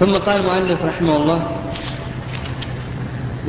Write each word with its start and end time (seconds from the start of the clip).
ثم 0.00 0.12
قال 0.12 0.40
المؤلف 0.40 0.84
رحمه 0.84 1.16
الله 1.16 1.46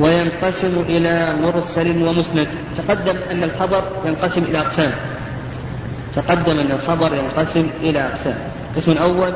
وينقسم 0.00 0.84
إلى 0.88 1.34
مرسل 1.42 2.02
ومسند. 2.08 2.48
تقدم 2.76 3.16
أن 3.30 3.42
الخبر 3.42 3.84
ينقسم 4.06 4.42
إلى 4.42 4.58
أقسام. 4.58 4.92
تقدم 6.16 6.58
أن 6.58 6.72
الخبر 6.72 7.14
ينقسم 7.14 7.70
إلى 7.80 8.06
أقسام. 8.06 8.38
القسم 8.70 8.92
الأول 8.92 9.32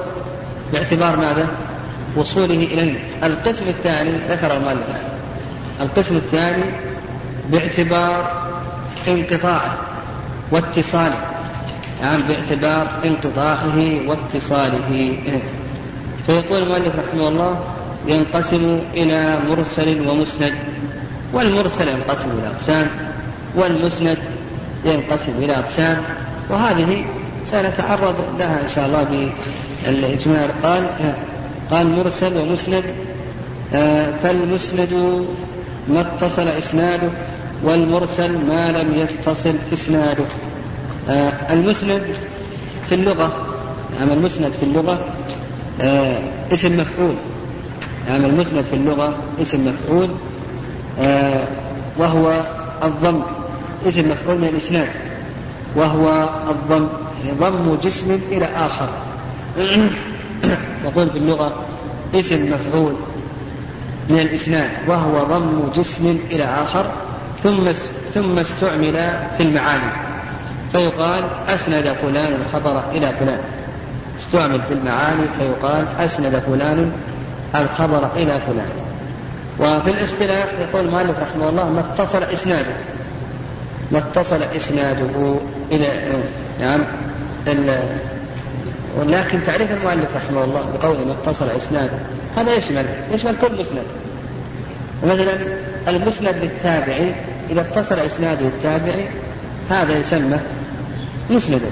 باعتبار 0.73 1.17
ماذا؟ 1.17 1.49
وصوله 2.17 2.54
إلى 2.54 2.96
القسم 3.22 3.65
الثاني 3.69 4.11
ذكر 4.29 4.56
المؤلف 4.56 4.87
القسم 5.81 6.17
الثاني 6.17 6.65
باعتبار 7.51 8.42
انقطاعه 9.08 9.79
واتصاله. 10.53 11.21
يعني 12.01 12.22
باعتبار 12.22 12.87
انقطاعه 13.04 13.77
واتصاله 14.06 15.19
فيقول 16.27 16.62
المؤلف 16.62 16.93
رحمه 17.09 17.29
الله 17.29 17.61
ينقسم 18.07 18.78
إلى 18.95 19.38
مرسل 19.48 20.09
ومسند 20.09 20.55
والمرسل 21.33 21.88
ينقسم 21.88 22.30
إلى 22.30 22.47
أقسام 22.47 22.87
والمسند 23.56 24.19
ينقسم 24.84 25.33
إلى 25.38 25.56
أقسام 25.56 26.02
وهذه 26.51 27.05
سنتعرض 27.45 28.14
لها 28.38 28.61
إن 28.62 28.69
شاء 28.69 28.87
الله 28.87 29.05
بالإجمال 29.84 30.51
قال 30.62 30.87
قال 31.70 31.87
مرسل 31.87 32.39
ومسند 32.39 32.84
فالمسند 34.23 35.25
ما 35.89 36.00
اتصل 36.00 36.48
إسناده 36.48 37.09
والمرسل 37.64 38.47
ما 38.47 38.73
لم 38.73 38.95
يتصل 38.98 39.55
إسناده. 39.73 40.25
المسند 41.50 42.02
في 42.89 42.95
اللغة 42.95 43.47
يعني 43.98 44.12
المسند 44.12 44.52
في 44.52 44.62
اللغة 44.62 45.05
اسم 46.52 46.80
مفعول. 46.80 47.15
يعني 48.09 48.27
المسند 48.27 48.65
في 48.65 48.77
اللغة 48.77 49.15
اسم 49.41 49.66
مفعول. 49.66 50.09
وهو 51.98 52.45
الضم. 52.84 53.22
اسم 53.87 54.11
مفعول 54.11 54.39
من 54.39 54.48
الإسناد. 54.48 54.89
وهو 55.77 56.31
الضم. 56.50 56.89
يعني 57.25 57.39
ضم 57.41 57.77
جسم 57.83 58.19
إلى 58.33 58.45
آخر. 58.45 58.89
يقول 60.84 61.11
في 61.11 61.19
اللغة 61.19 61.53
اسم 62.15 62.53
مفعول 62.53 62.94
من 64.09 64.19
الإسناد. 64.19 64.70
وهو 64.89 65.25
ضم 65.25 65.62
جسم 65.77 66.19
إلى 66.31 66.44
آخر. 66.44 66.91
ثم 67.42 67.72
ثم 68.15 68.39
استعمل 68.39 69.12
في 69.37 69.42
المعاني. 69.42 69.92
فيقال 70.72 71.25
أسند 71.48 71.92
فلان 71.92 72.33
الخبر 72.33 72.83
إلى 72.91 73.12
فلان. 73.20 73.41
استعمل 74.20 74.62
في 74.62 74.74
المعاني 74.74 75.22
فيقال 75.38 75.86
أسند 75.98 76.42
فلان 76.46 76.92
الخبر 77.54 78.08
إلى 78.16 78.40
فلان. 78.40 78.72
وفي 79.58 79.90
الاصطلاح 79.90 80.46
يقول 80.60 80.84
المؤلف 80.84 81.18
رحمه 81.18 81.48
الله 81.48 81.70
ما 81.70 81.80
اتصل 81.80 82.22
إسناده. 82.22 82.72
ما 83.92 83.98
اتصل 83.98 84.42
إسناده 84.42 85.34
إلى 85.72 86.18
نعم 86.60 86.80
ولكن 88.98 89.42
تعريف 89.42 89.72
المؤلف 89.72 90.16
رحمه 90.16 90.44
الله 90.44 90.64
بقوله 90.74 91.04
ما 91.04 91.12
اتصل 91.12 91.50
إسناده 91.50 91.98
هذا 92.36 92.54
يشمل 92.54 92.86
يشمل 93.12 93.36
كل 93.41 93.60
مسند. 93.60 93.84
مثلا 95.04 95.38
المسند 95.88 96.34
للتابعي 96.42 97.14
إذا 97.50 97.60
اتصل 97.60 97.98
إسناده 97.98 98.46
التابعي 98.46 99.08
هذا 99.70 99.98
يسمى 99.98 100.38
مسندا 101.30 101.70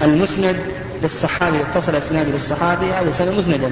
والمسند 0.00 0.56
للصحابي 1.02 1.56
إذا 1.56 1.66
اتصل 1.70 1.94
إسناده 1.94 2.30
للصحابي 2.30 2.92
هذا 2.92 3.10
يسمى 3.10 3.36
مسندا. 3.36 3.70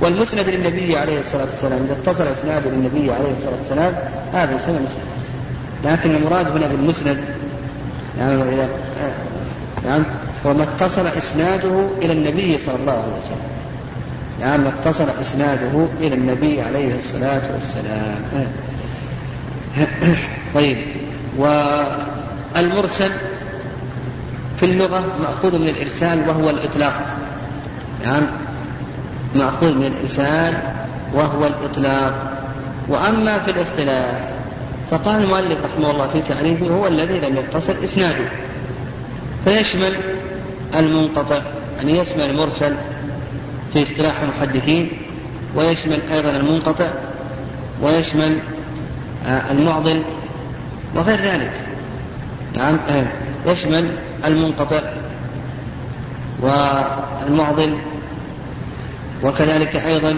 والمسند 0.00 0.48
للنبي 0.48 0.96
عليه 0.96 1.20
الصلاة 1.20 1.44
والسلام 1.44 1.84
إذا 1.84 1.96
اتصل 2.02 2.26
إسناده 2.26 2.70
للنبي 2.70 3.12
عليه 3.12 3.32
الصلاة 3.32 3.58
والسلام 3.58 3.94
هذا 4.32 4.56
يسمى 4.56 4.74
مسند. 4.74 5.08
لكن 5.84 6.14
المراد 6.14 6.46
هنا 6.56 6.66
بالمسند 6.66 7.24
يعني 8.18 8.42
إذا 8.42 8.68
يعني 9.84 10.04
وما 10.44 10.62
اتصل 10.62 11.06
إسناده 11.06 11.88
إلى 12.02 12.12
النبي 12.12 12.58
صلى 12.58 12.76
الله 12.76 12.92
عليه 12.92 13.18
وسلم. 13.18 13.48
يعني 14.40 14.62
ما 14.62 14.68
اتصل 14.68 15.06
إسناده 15.20 15.86
إلى 16.00 16.14
النبي 16.14 16.62
عليه 16.62 16.96
الصلاة 16.96 17.42
والسلام. 17.54 18.46
طيب. 20.54 20.78
والمرسل 21.38 23.10
في 24.60 24.66
اللغة 24.66 25.04
مأخوذ 25.22 25.58
من 25.58 25.68
الإرسال 25.68 26.28
وهو 26.28 26.50
الإطلاق. 26.50 27.16
يعني 28.02 28.26
مأخوذ 29.34 29.74
من 29.74 29.86
الإرسال 29.86 30.62
وهو 31.14 31.46
الإطلاق. 31.46 32.32
وأما 32.88 33.38
في 33.38 33.50
الاصطلاح 33.50 34.28
فقال 34.90 35.22
المؤلف 35.22 35.58
رحمه 35.64 35.90
الله 35.90 36.08
في 36.08 36.22
تعريفه 36.22 36.66
هو 36.66 36.86
الذي 36.86 37.20
لم 37.20 37.36
يتصل 37.36 37.72
إسناده. 37.84 38.24
فيشمل 39.44 39.96
المنقطع 40.78 41.40
يعني 41.76 41.98
يشمل 41.98 42.30
المرسل 42.30 42.74
في 43.72 43.82
اصطلاح 43.82 44.20
المحدثين 44.20 44.90
ويشمل 45.56 45.98
أيضا 46.12 46.30
المنقطع 46.30 46.90
ويشمل 47.82 48.38
المعضل 49.50 50.02
وغير 50.94 51.18
ذلك. 51.18 51.52
نعم. 52.56 52.78
يشمل 53.46 53.90
المنقطع 54.24 54.80
والمعضل 56.40 57.78
وكذلك 59.24 59.76
أيضا 59.76 60.16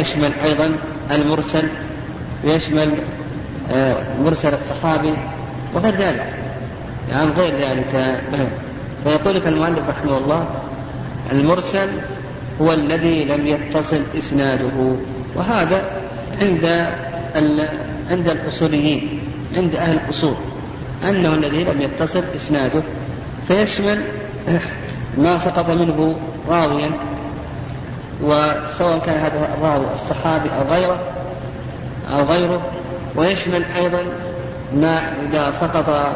يشمل 0.00 0.32
أيضا 0.44 0.76
المرسل 1.10 1.68
ويشمل 2.44 2.94
مرسل 4.24 4.54
الصحابي 4.54 5.14
وغير 5.74 5.94
ذلك 5.94 6.32
يعني 7.10 7.30
غير 7.30 7.54
ذلك. 7.56 8.10
فيقول 9.04 9.34
لك 9.34 9.46
المؤلف 9.46 9.88
رحمه 9.88 10.18
الله 10.18 10.48
المرسل 11.32 11.88
هو 12.60 12.72
الذي 12.72 13.24
لم 13.24 13.46
يتصل 13.46 14.02
إسناده 14.18 14.96
وهذا 15.34 15.82
عند 16.42 16.88
عند 18.10 18.28
الأصوليين 18.28 19.20
عند 19.56 19.74
أهل 19.74 19.96
الأصول. 19.96 20.34
أنه 21.04 21.34
الذي 21.34 21.64
لم 21.64 21.80
يتصل 21.80 22.24
إسناده 22.36 22.82
فيشمل 23.48 24.02
ما 25.18 25.38
سقط 25.38 25.70
منه 25.70 26.16
راويا 26.48 26.90
وسواء 28.22 28.98
كان 28.98 29.18
هذا 29.18 29.48
الراوي 29.58 29.86
الصحابي 29.94 30.50
أو 30.50 30.62
غيره 30.70 30.98
أو 32.08 32.24
غيره 32.24 32.60
ويشمل 33.16 33.64
أيضا 33.76 34.02
ما 34.74 35.12
إذا 35.28 35.50
سقط 35.50 36.14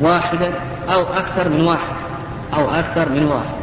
واحدا 0.00 0.52
أو 0.88 1.02
أكثر 1.02 1.48
من 1.48 1.60
واحد 1.60 1.96
أو 2.54 2.70
أكثر 2.70 3.08
من 3.08 3.24
واحد. 3.24 3.58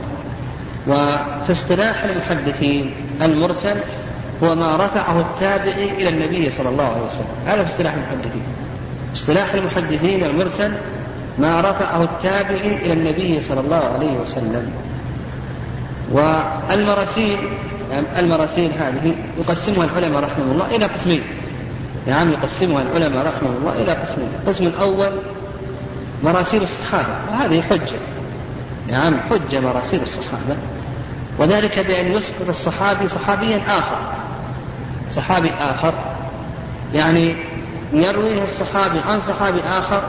وفي 0.87 1.51
اصطلاح 1.51 2.03
المحدثين 2.03 2.93
المرسل 3.21 3.77
هو 4.43 4.55
ما 4.55 4.75
رفعه 4.75 5.19
التابعي 5.19 5.91
إلى 5.91 6.09
النبي 6.09 6.51
صلى 6.51 6.69
الله 6.69 6.83
عليه 6.83 7.05
وسلم. 7.05 7.27
هذا 7.45 7.63
في 7.63 7.71
اصطلاح 7.71 7.93
المحدثين. 7.93 8.43
اصطلاح 9.15 9.53
المحدثين 9.53 10.23
المرسل 10.23 10.73
ما 11.39 11.61
رفعه 11.61 12.03
التابعي 12.03 12.75
إلى 12.77 12.93
النبي 12.93 13.41
صلى 13.41 13.59
الله 13.59 13.83
عليه 13.95 14.11
وسلم. 14.11 14.71
والمراسيل 16.11 17.37
يعني 17.91 18.19
المراسيل 18.19 18.71
هذه 18.79 19.15
يقسمها 19.37 19.85
العلماء 19.85 20.23
رحمه 20.23 20.51
الله 20.51 20.75
إلى 20.75 20.85
قسمين. 20.85 21.21
نعم 22.07 22.31
يقسمها 22.31 22.81
العلماء 22.81 23.27
رحمه 23.27 23.49
الله 23.49 23.73
إلى 23.83 23.91
قسمين. 23.91 24.29
القسم 24.43 24.67
الأول 24.67 25.11
مراسيل 26.23 26.63
الصحابة 26.63 27.15
وهذه 27.31 27.61
حجة. 27.61 27.99
نعم 28.87 29.19
حجة 29.29 29.59
مراسيل 29.59 30.01
الصحابة. 30.01 30.57
وذلك 31.39 31.79
بأن 31.79 32.11
يسقط 32.11 32.49
الصحابي 32.49 33.07
صحابيا 33.07 33.61
آخر. 33.67 33.97
صحابي 35.11 35.49
آخر. 35.59 35.93
يعني 36.93 37.35
يرويه 37.93 38.43
الصحابي 38.43 38.99
عن 38.99 39.19
صحابي 39.19 39.59
آخر 39.59 40.03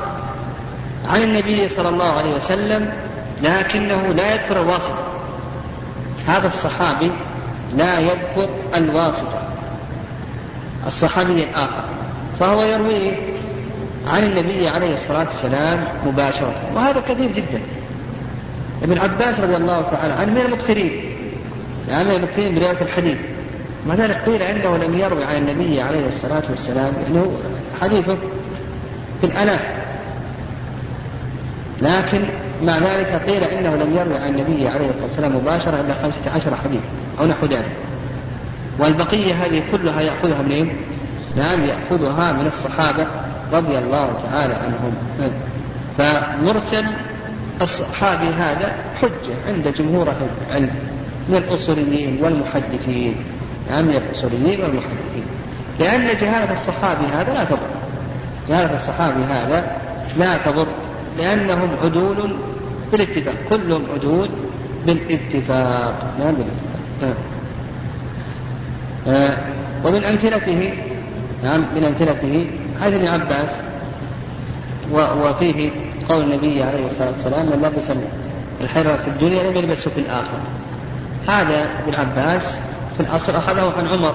عن 1.09 1.23
النبي 1.23 1.69
صلى 1.69 1.89
الله 1.89 2.13
عليه 2.13 2.35
وسلم 2.35 2.93
لكنه 3.43 4.03
لا 4.03 4.35
يذكر 4.35 4.61
الواسطة. 4.61 5.13
هذا 6.27 6.47
الصحابي 6.47 7.11
لا 7.75 7.99
يذكر 7.99 8.49
الواسطة. 8.75 9.43
الصحابي 10.87 11.45
الآخر. 11.45 11.85
فهو 12.41 12.63
يرويه 12.63 13.13
عن 14.07 14.25
النبي 14.25 14.69
عليه 14.69 14.95
الصلاة 14.95 15.27
والسلام 15.27 15.85
مباشرة. 16.07 16.55
وهذا 16.75 17.01
كثير 17.01 17.33
جدا. 17.33 17.61
ابن 18.83 18.99
عباس 18.99 19.41
رضي 19.41 19.57
الله 19.57 19.83
تعالى 19.83 20.13
عنه 20.13 20.33
من 20.33 20.41
المكثرين. 20.41 21.05
يعني 21.89 22.05
من 22.05 22.15
المكثرين 22.15 22.55
برواية 22.55 22.83
الحديث. 22.83 23.19
مع 23.87 23.95
ذلك 23.95 24.17
قيل 24.17 24.43
أنه 24.43 24.77
لم 24.77 24.99
يروي 24.99 25.25
عن 25.25 25.37
النبي 25.37 25.81
عليه 25.81 26.07
الصلاة 26.07 26.43
والسلام 26.51 26.93
إنه 27.09 27.33
حديثه 27.81 28.17
في 29.21 29.27
الآلاف 29.27 29.61
لكن 31.83 32.25
مع 32.63 32.79
ذلك 32.79 33.23
قيل 33.27 33.45
إنه 33.45 33.77
لم 33.77 33.97
يروي 33.97 34.19
عن 34.19 34.35
النبي 34.35 34.69
عليه 34.69 34.91
الصلاة 34.91 35.07
والسلام 35.07 35.37
مباشرة 35.37 35.81
إلا 35.81 35.95
خمسة 35.95 36.31
عشر 36.31 36.57
حديث 36.57 36.81
أو 37.21 37.27
نحو 37.27 37.47
ذلك. 37.47 37.73
والبقية 38.79 39.35
هذه 39.35 39.63
كلها 39.73 40.01
يأخذها 40.01 40.43
منين؟ 40.43 40.77
نعم 41.37 41.65
يأخذها 41.65 42.33
من 42.33 42.47
الصحابة 42.47 43.07
رضي 43.53 43.79
الله 43.79 44.11
تعالى 44.31 44.55
عنهم. 44.55 44.95
فمرسل 45.99 46.85
الصحابي 47.63 48.27
هذا 48.27 48.77
حجة 49.01 49.35
عند 49.49 49.75
جمهور 49.79 50.13
العلم 50.51 50.71
من 51.29 51.37
الأصوليين 51.37 52.19
والمحدثين. 52.23 53.17
نعم 53.71 53.85
من 53.85 53.97
الأصوليين 53.97 54.61
والمحدثين. 54.61 55.27
لأن 55.81 56.07
جهالة 56.07 56.53
الصحابي 56.53 57.07
هذا 57.07 57.35
لا 57.35 57.45
تضر. 57.45 57.59
جهالة 58.49 58.75
الصحابي 58.75 59.25
هذا 59.25 59.77
لا 60.19 60.37
تضر. 60.37 60.67
لأنهم 61.19 61.69
عدول 61.85 62.37
بالاتفاق. 62.93 63.35
كلهم 63.51 63.83
عدول 63.95 64.29
بالاتفاق. 64.87 66.15
نعم 66.19 66.35
بالاتفاق. 66.35 66.77
آه. 67.03 67.15
آه. 69.11 69.39
ومن 69.85 70.05
أمثلته 70.05 70.73
نعم 71.43 71.61
من 71.77 71.85
أمثلته 71.85 72.47
حديث 72.83 72.95
ابن 72.95 73.09
عباس 73.09 73.61
وفيه 74.93 75.71
قول 76.09 76.23
النبي 76.23 76.63
عليه 76.63 76.87
الصلاة 76.87 77.11
والسلام 77.11 77.47
من 77.47 77.63
لبس 77.63 77.91
الحرة 78.61 78.97
في 78.97 79.09
الدنيا 79.09 79.51
لم 79.51 79.57
يلبسه 79.57 79.91
في 79.91 80.01
الآخرة. 80.01 80.41
هذا 81.29 81.69
ابن 81.85 81.95
عباس 81.95 82.59
في 82.97 83.03
الأصل 83.03 83.37
أخذه 83.37 83.73
عن 83.79 83.87
عمر 83.87 84.15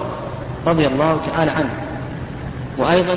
رضي 0.66 0.86
الله 0.86 1.20
تعالى 1.32 1.50
عنه. 1.50 1.74
وأيضا 2.78 3.14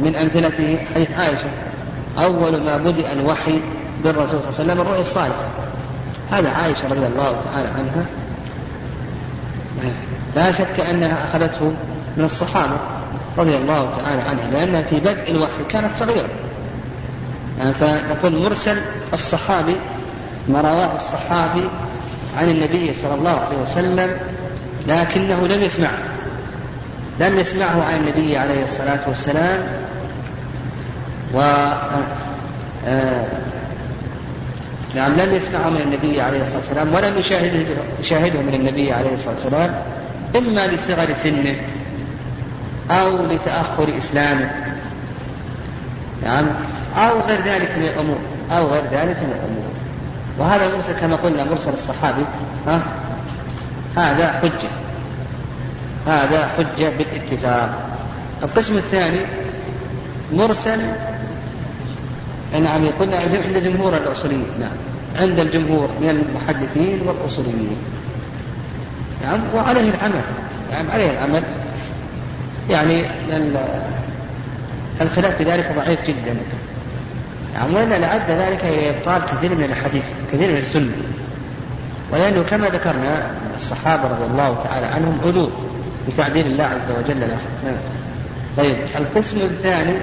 من 0.00 0.16
أمثلته 0.16 0.78
حديث 0.94 1.10
عائشة 1.10 1.48
أول 2.18 2.64
ما 2.64 2.76
بدأ 2.76 3.12
الوحي 3.12 3.60
بالرسول 4.04 4.40
صلى 4.40 4.48
الله 4.48 4.60
عليه 4.60 4.64
وسلم 4.64 4.80
الرؤيا 4.80 5.00
الصالحة. 5.00 5.46
هذا 6.30 6.50
عائشة 6.50 6.88
رضي 6.88 7.06
الله 7.06 7.36
تعالى 7.44 7.68
عنها. 7.68 8.06
لا 10.36 10.52
شك 10.52 10.80
أنها 10.80 11.24
أخذته 11.24 11.72
من 12.16 12.24
الصحابة 12.24 12.76
رضي 13.38 13.56
الله 13.56 13.90
تعالى 13.96 14.22
عنها 14.22 14.50
لأنها 14.50 14.82
في 14.82 15.00
بدء 15.00 15.30
الوحي 15.30 15.64
كانت 15.68 15.96
صغيرة. 15.96 16.28
يعني 17.58 17.74
فنقول 17.74 18.42
مرسل 18.42 18.78
الصحابي 19.12 19.76
ما 20.48 20.60
رواه 20.60 20.96
الصحابي 20.96 21.68
عن 22.38 22.50
النبي 22.50 22.94
صلى 22.94 23.14
الله 23.14 23.40
عليه 23.40 23.56
وسلم 23.56 24.16
لكنه 24.86 25.46
لم 25.46 25.62
يسمعه 25.62 25.98
لم 27.20 27.38
يسمعه 27.38 27.82
عن 27.82 27.96
النبي 27.96 28.38
عليه 28.38 28.64
الصلاة 28.64 29.08
والسلام. 29.08 29.58
و 31.34 31.40
آه، 32.86 33.26
نعم 34.94 35.12
لم 35.12 35.34
يسمعه 35.34 35.70
من 35.70 35.80
النبي 35.80 36.20
عليه 36.20 36.40
الصلاة 36.40 36.58
والسلام 36.58 36.94
ولم 36.94 37.18
يشاهده, 37.18 37.66
يشاهده 38.00 38.40
من 38.40 38.54
النبي 38.54 38.92
عليه 38.92 39.14
الصلاة 39.14 39.34
والسلام 39.34 39.74
إما 40.36 40.66
لصغر 40.66 41.14
سنه 41.14 41.56
أو 42.90 43.26
لتأخر 43.26 43.98
إسلامه. 43.98 44.50
نعم 46.22 46.46
أو 46.96 47.20
غير 47.20 47.40
ذلك 47.44 47.78
من 47.78 47.84
الأمور 47.84 48.18
أو 48.50 48.66
غير 48.66 48.82
ذلك 48.82 49.16
من 49.16 49.32
الأمور. 49.32 49.70
وهذا 50.38 50.64
المرسل 50.64 50.92
كما 50.92 51.16
قلنا 51.16 51.44
مرسل 51.44 51.72
الصحابي 51.72 52.24
ها؟ 52.66 52.82
هذا 53.96 54.32
حجة. 54.32 54.70
هذا 56.06 56.46
حجة 56.46 56.92
بالاتفاق. 56.98 57.88
القسم 58.42 58.76
الثاني 58.76 59.20
مرسل 60.32 60.80
نعم 62.52 62.90
قلنا 63.00 63.20
عند 63.20 63.56
جمهور 63.64 63.96
الأصوليين 63.96 64.46
نعم. 64.60 64.70
عند 65.16 65.38
الجمهور 65.38 65.88
من 66.00 66.10
المحدثين 66.10 67.00
والأصوليين. 67.06 67.76
نعم 69.22 69.40
وعليه 69.54 69.90
العمل. 69.90 70.24
نعم 70.72 70.90
عليه 70.90 71.10
العمل. 71.10 71.42
يعني 72.70 73.04
الخلاف 75.00 75.36
في 75.36 75.44
ذلك 75.44 75.72
ضعيف 75.76 76.06
جدا. 76.06 76.36
نعم 77.54 77.74
وإلا 77.74 77.98
لعد 77.98 78.30
ذلك 78.30 78.64
إلى 78.64 78.90
إبطال 78.90 79.22
كثير 79.22 79.54
من 79.54 79.64
الحديث 79.64 80.04
كثير 80.32 80.50
من 80.50 80.56
السنة 80.56 80.92
ولأنه 82.12 82.42
كما 82.42 82.68
ذكرنا 82.68 83.30
الصحابة 83.54 84.02
رضي 84.02 84.24
الله 84.24 84.62
تعالى 84.64 84.86
عنهم 84.86 85.20
علو 85.24 85.50
بتعديل 86.08 86.46
الله 86.46 86.64
عز 86.64 86.90
وجل 86.90 87.20
له 87.20 87.38
نعم. 87.64 87.76
طيب 88.56 88.76
القسم 88.96 89.40
الثاني 89.40 89.94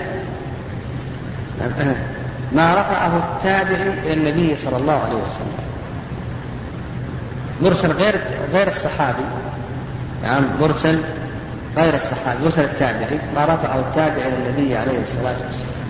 نعم. 1.59 1.95
ما 2.51 2.74
رفعه 2.74 3.18
التابعي 3.18 3.89
إلى 3.89 4.13
النبي 4.13 4.56
صلى 4.56 4.77
الله 4.77 4.94
عليه 4.94 5.15
وسلم 5.15 5.57
مرسل 7.62 7.92
غير 7.92 8.21
غير 8.53 8.68
الصحابي 8.68 9.24
نعم 10.24 10.44
مرسل 10.62 11.00
غير 11.77 11.95
الصحابي 11.95 12.44
مرسل 12.44 12.63
التابعي 12.63 13.19
ما 13.36 13.45
رفعه 13.45 13.80
التابعي 13.80 14.27
إلى 14.27 14.38
النبي 14.38 14.77
عليه 14.77 15.01
الصلاة 15.01 15.36
والسلام 15.48 15.81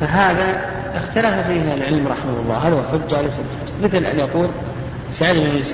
فهذا 0.00 0.60
اختلف 0.94 1.46
فيه 1.46 1.74
العلم 1.74 2.08
رحمه 2.08 2.32
الله. 2.42 2.56
هل 2.58 2.72
هو 2.72 2.82
حجة 2.82 3.20
ليس 3.20 3.34
بحجة؟ 3.34 3.84
مثل 3.84 4.06
أن 4.06 4.18
يقول 4.18 4.48
سعيد 5.12 5.64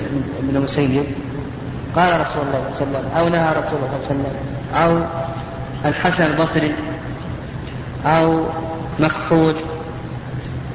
بن 0.41 0.55
المسيب 0.55 1.05
قال 1.95 2.21
رسول 2.21 2.43
الله 2.47 2.63
صلى 2.73 2.87
الله 2.87 2.99
عليه 2.99 3.07
وسلم 3.07 3.17
أو 3.17 3.29
نهى 3.29 3.49
رسول 3.49 3.79
الله 3.79 3.99
صلى 4.01 4.11
الله 4.11 4.25
عليه 4.29 4.29
وسلم 4.29 4.35
أو 4.75 4.99
الحسن 5.89 6.25
البصري 6.25 6.73
أو 8.05 8.45
مكحول 8.99 9.55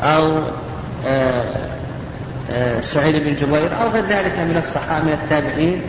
أو 0.02 0.38
آه، 1.06 1.55
آه، 2.50 2.81
سعيد 2.81 3.25
بن 3.25 3.35
جبير 3.35 3.82
أو 3.82 3.88
غير 3.88 4.05
ذلك 4.05 4.38
من 4.38 4.56
الصحابة 4.56 5.05
من 5.05 5.12
التابعين 5.12 5.82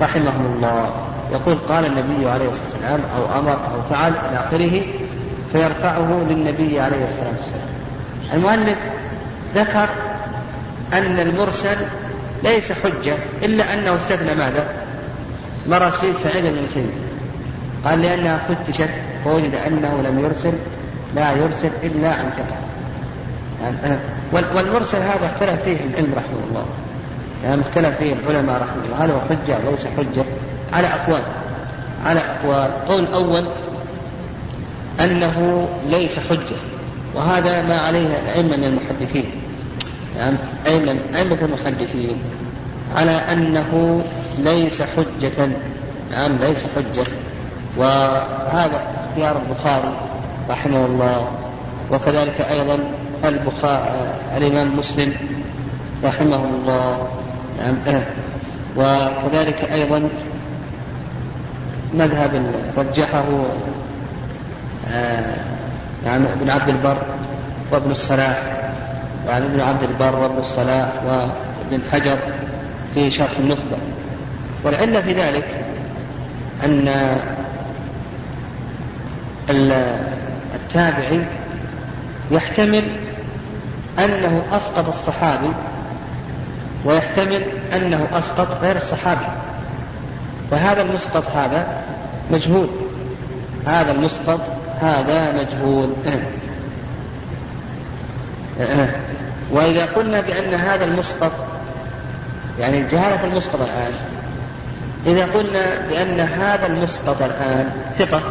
رحمهم 0.00 0.46
الله. 0.46 0.90
يقول 1.32 1.54
قال 1.54 1.86
النبي 1.86 2.30
عليه 2.30 2.48
الصلاة 2.48 2.64
والسلام 2.64 3.00
أو 3.16 3.38
أمر 3.38 3.52
أو 3.52 3.82
فعل 3.90 4.12
إلى 4.12 4.44
آخره 4.46 4.82
فيرفعه 5.52 6.26
للنبي 6.28 6.80
عليه 6.80 7.04
الصلاة 7.04 7.32
والسلام. 7.38 7.68
المؤلف 8.32 8.78
ذكر 9.54 9.88
أن 10.92 11.18
المرسل 11.18 11.76
ليس 12.42 12.72
حجة 12.72 13.14
إلا 13.42 13.74
أنه 13.74 13.96
استثنى 13.96 14.34
ماذا؟ 14.34 14.66
مراسيل 15.66 16.16
سعيد 16.16 16.44
بن 16.44 16.58
المسيب 16.58 16.90
قال 17.84 18.02
لأنها 18.02 18.38
فتشت 18.38 18.90
فوجد 19.24 19.54
أنه 19.54 20.02
لم 20.02 20.18
يرسل 20.18 20.52
لا 21.14 21.32
يرسل 21.32 21.70
إلا 21.82 22.10
عن 22.10 22.30
ثقة 22.30 22.56
والمرسل 24.32 24.98
هذا 24.98 25.26
اختلف 25.26 25.62
فيه 25.62 25.76
العلم 25.90 26.12
رحمه 26.16 26.38
الله. 26.50 26.66
يعني 27.44 27.60
اختلف 27.60 27.98
فيه 27.98 28.12
العلماء 28.12 28.62
رحمه 28.62 28.84
الله. 28.84 29.04
هل 29.04 29.10
هو 29.10 29.20
حجة 29.20 29.56
أو 29.56 29.70
ليس 29.70 29.86
حجة؟ 29.86 30.24
على 30.72 30.86
أقوال. 30.86 31.22
على 32.06 32.20
أقوال. 32.20 32.70
قول 32.88 33.06
أول 33.06 33.48
أنه 35.00 35.68
ليس 35.90 36.18
حجة. 36.18 36.56
وهذا 37.14 37.62
ما 37.62 37.78
عليه 37.78 38.06
الأئمة 38.06 38.56
من 38.56 38.64
المحدثين. 38.64 39.24
يعني 40.16 40.36
أئمة 40.66 40.96
أئمة 41.14 41.38
المحدثين 41.42 42.16
على 42.96 43.10
أنه 43.10 44.02
ليس 44.38 44.82
حجة. 44.82 45.48
نعم 46.10 46.32
ليس 46.40 46.64
حجة. 46.76 47.06
وهذا 47.76 48.82
اختيار 49.08 49.42
البخاري 49.42 49.96
رحمه 50.50 50.86
الله. 50.86 51.28
وكذلك 51.90 52.40
أيضا 52.40 52.78
البخاري 53.24 54.14
الإمام 54.36 54.78
مسلم 54.78 55.12
رحمه 56.04 56.44
الله. 56.44 57.08
نعم. 57.58 58.02
وكذلك 58.76 59.64
أيضا 59.72 60.08
مذهب 61.94 62.52
رجحه 62.76 63.24
يعني 66.04 66.32
ابن 66.32 66.50
عبد 66.50 66.68
البر 66.68 67.02
وابن 67.72 67.90
الصلاح 67.90 68.42
يعني 69.26 69.44
ابن 69.44 69.60
عبد 69.60 69.82
البر 69.82 70.18
وابن 70.18 70.38
الصلاح 70.38 70.88
وابن 71.06 71.82
حجر 71.92 72.18
في 72.94 73.10
شرح 73.10 73.38
النخبة. 73.38 73.76
والعلة 74.64 75.00
في 75.00 75.12
ذلك 75.12 75.64
أن 76.64 77.16
التابعي 80.54 81.24
يحتمل 82.30 82.84
أنه 83.98 84.42
أسقط 84.52 84.88
الصحابي 84.88 85.52
ويحتمل 86.84 87.42
أنه 87.72 88.06
أسقط 88.12 88.48
غير 88.62 88.76
الصحابي. 88.76 89.26
فهذا 90.50 90.82
المسقط 90.82 91.28
هذا 91.28 91.66
مجهول. 92.30 92.68
هذا 93.66 93.92
المسقط 93.92 94.40
هذا 94.82 95.32
مجهول. 95.32 95.92
وإذا 99.50 99.84
قلنا 99.84 100.20
بأن 100.20 100.54
هذا 100.54 100.84
المسقط 100.84 101.32
يعني 102.58 102.82
جهالة 102.82 103.24
المسقط 103.24 103.60
الآن 103.60 103.92
إذا 105.06 105.26
قلنا 105.26 105.88
بأن 105.88 106.20
هذا 106.20 106.66
المسقط 106.66 107.22
الآن 107.22 107.70
ثقة 107.94 108.22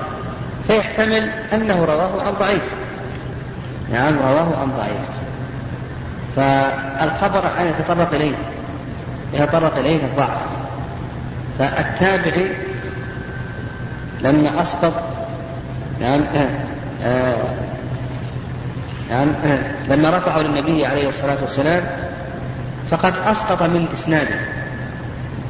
فيحتمل 0.68 1.30
أنه 1.54 1.86
رواه 1.86 2.24
عن 2.24 2.34
ضعيف. 2.34 2.64
نعم 3.92 4.20
رواه 4.20 4.58
عن 4.62 4.72
ضعيف. 4.78 5.08
فالخبر 6.36 7.48
أن 7.60 7.68
يتطرق 7.68 8.14
إليه 8.14 8.36
يتطرق 9.34 9.78
إليه 9.78 10.06
الضعف. 10.06 10.42
فالتابعي 11.60 12.52
لما 14.22 14.62
أسقط 14.62 14.94
نعم. 16.02 16.22
آه. 16.36 16.50
آه. 17.04 17.36
نعم. 19.10 19.28
آه. 19.46 19.60
لما 19.90 20.18
رفعه 20.18 20.40
للنبي 20.40 20.86
عليه 20.86 21.10
الصلاة 21.10 21.38
والسلام 21.42 21.84
فقد 22.92 23.14
أسقط 23.26 23.64
من 23.64 23.88
إسناده. 23.94 24.36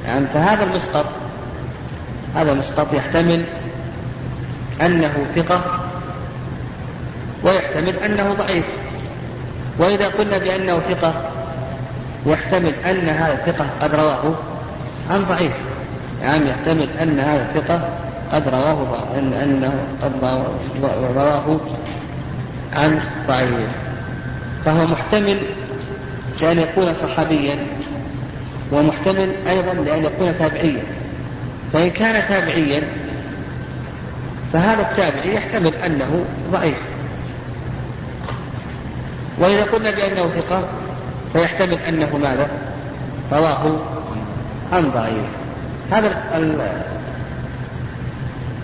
يعني 0.06 0.28
فهذا 0.34 0.64
المسقط 0.64 1.06
هذا 2.36 2.52
المسقط 2.52 2.94
يحتمل 2.94 3.46
أنه 4.82 5.12
ثقة 5.36 5.62
ويحتمل 7.44 7.96
أنه 7.96 8.34
ضعيف. 8.34 8.66
وإذا 9.80 10.08
قلنا 10.08 10.38
بأنه 10.38 10.80
ثقة 10.80 11.14
يحتمل 12.26 12.74
أن 12.86 13.10
هذا 13.10 13.34
الثقة 13.34 13.66
قد 13.82 13.96
رواه 13.96 14.34
عن 15.10 15.26
ضعيف. 15.26 15.54
يعني 16.22 16.50
يحتمل 16.50 16.90
أن 17.02 17.20
هذا 17.20 17.42
الثقة 17.42 17.90
قد 18.32 18.48
رواه 18.48 18.98
أن 19.18 19.34
أنه 19.34 19.74
قد 20.02 20.12
رواه 21.18 21.60
عن 22.74 23.00
ضعيف. 23.28 23.70
فهو 24.66 24.88
محتمل 24.88 25.40
لأن 26.42 26.60
يكون 26.60 26.94
صحابيا 26.94 27.60
ومحتمل 28.72 29.32
أيضا 29.48 29.74
لأن 29.74 30.04
يكون 30.04 30.38
تابعيا. 30.40 30.84
فإن 31.74 31.90
كان 31.90 32.28
تابعيا 32.28 32.84
فهذا 34.54 34.82
التابعي 34.82 35.36
يحتمل 35.36 35.76
أنه 35.76 36.26
ضعيف. 36.52 36.78
وإذا 39.40 39.64
قلنا 39.64 39.92
بأنه 39.92 40.28
ثقة 40.28 40.64
فيحتمل 41.34 41.80
أنه 41.80 42.18
ماذا؟ 42.18 42.48
رواه 43.32 43.80
عن 44.72 44.92
ضعيف. 44.92 45.26
هذا 45.92 46.08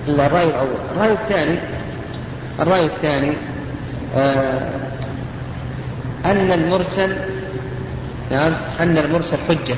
الرأي 0.08 0.44
الأول. 0.44 0.68
الرأي 0.96 1.12
الثاني 1.12 1.58
الرأي 2.60 2.86
الثاني 2.86 3.32
آه 4.16 4.70
أن 6.26 6.52
المرسل 6.52 7.16
نعم 8.32 8.54
أن 8.80 8.98
المرسل 8.98 9.38
حجة. 9.50 9.76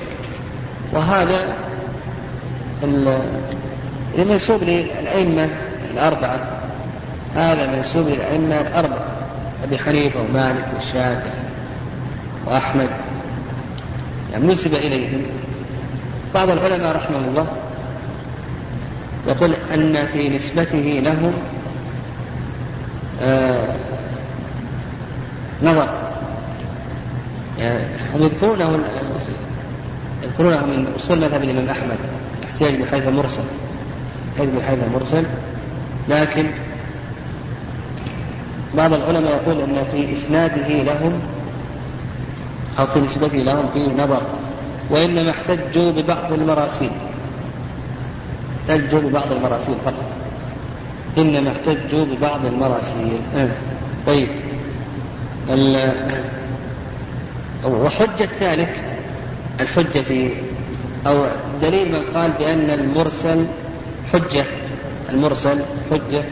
وهذا 0.94 1.56
المنسوب 4.18 4.64
للأئمة 4.64 5.50
الأربعة 5.94 6.48
هذا 7.36 7.68
منسوب 7.72 8.08
للأئمة 8.08 8.62
الأربعة. 8.62 9.06
أبي 9.64 9.78
حنيفة 9.78 10.20
ومالك 10.20 10.66
والشافعي 10.76 11.32
وأحمد. 12.46 12.90
يعني 14.32 14.48
نسب 14.48 14.74
إليهم. 14.74 15.22
بعض 16.34 16.50
العلماء 16.50 16.96
رحمه 16.96 17.18
الله 17.18 17.48
يقول 19.28 19.54
أن 19.74 20.08
في 20.08 20.30
نسبته 20.30 21.02
لهم 21.04 21.34
آه 23.22 23.76
نظر. 25.64 25.88
يعني 27.58 27.84
هم 28.16 28.22
يذكرونه 28.24 28.80
يذكرونه 30.24 30.66
من 30.66 30.94
أصول 30.96 31.20
مذهب 31.20 31.44
الإمام 31.44 31.70
أحمد 31.70 31.98
احتياج 32.44 32.82
بحيث 32.82 33.08
المرسل 33.08 33.44
احتياج 34.32 34.50
بحيث 34.50 34.84
المرسل 34.84 35.24
لكن 36.10 36.46
بعض 38.78 38.94
العلماء 38.94 39.32
يقول 39.34 39.62
أن 39.62 39.86
في 39.92 40.14
إسناده 40.14 40.68
لهم 40.68 41.20
أو 42.80 42.88
في 42.88 43.00
نسبته 43.00 43.38
لهم 43.38 43.70
فيه 43.74 44.04
نظر 44.04 44.22
وإنما 44.90 45.32
احتجوا 45.32 45.92
ببعض 45.92 46.34
المراسيل. 46.34 46.92
احتجوا 48.70 49.00
ببعض 49.00 49.32
المراسيل 49.32 49.76
فقط. 49.86 50.06
إنما 51.18 51.52
احتجوا 51.52 52.06
ببعض 52.06 52.46
المراسيل. 52.46 53.22
آه. 53.36 53.50
طيب. 54.08 54.28
وحجة 57.66 58.30
ذلك 58.42 58.84
الحجة 59.60 60.00
في 60.00 60.30
أو 61.08 61.26
دليل 61.62 61.92
من 61.92 62.04
قال 62.16 62.32
بأن 62.32 62.70
المرسل 62.70 63.46
حجة. 64.14 64.46
المرسل 65.10 65.60
حجة. 65.92 66.24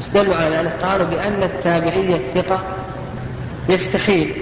استدلوا 0.00 0.36
على 0.36 0.56
ذلك؟ 0.56 0.72
قالوا 0.82 1.06
بأن 1.06 1.42
التابعية 1.42 2.14
الثقة 2.14 2.60
يستحيل 3.68 4.32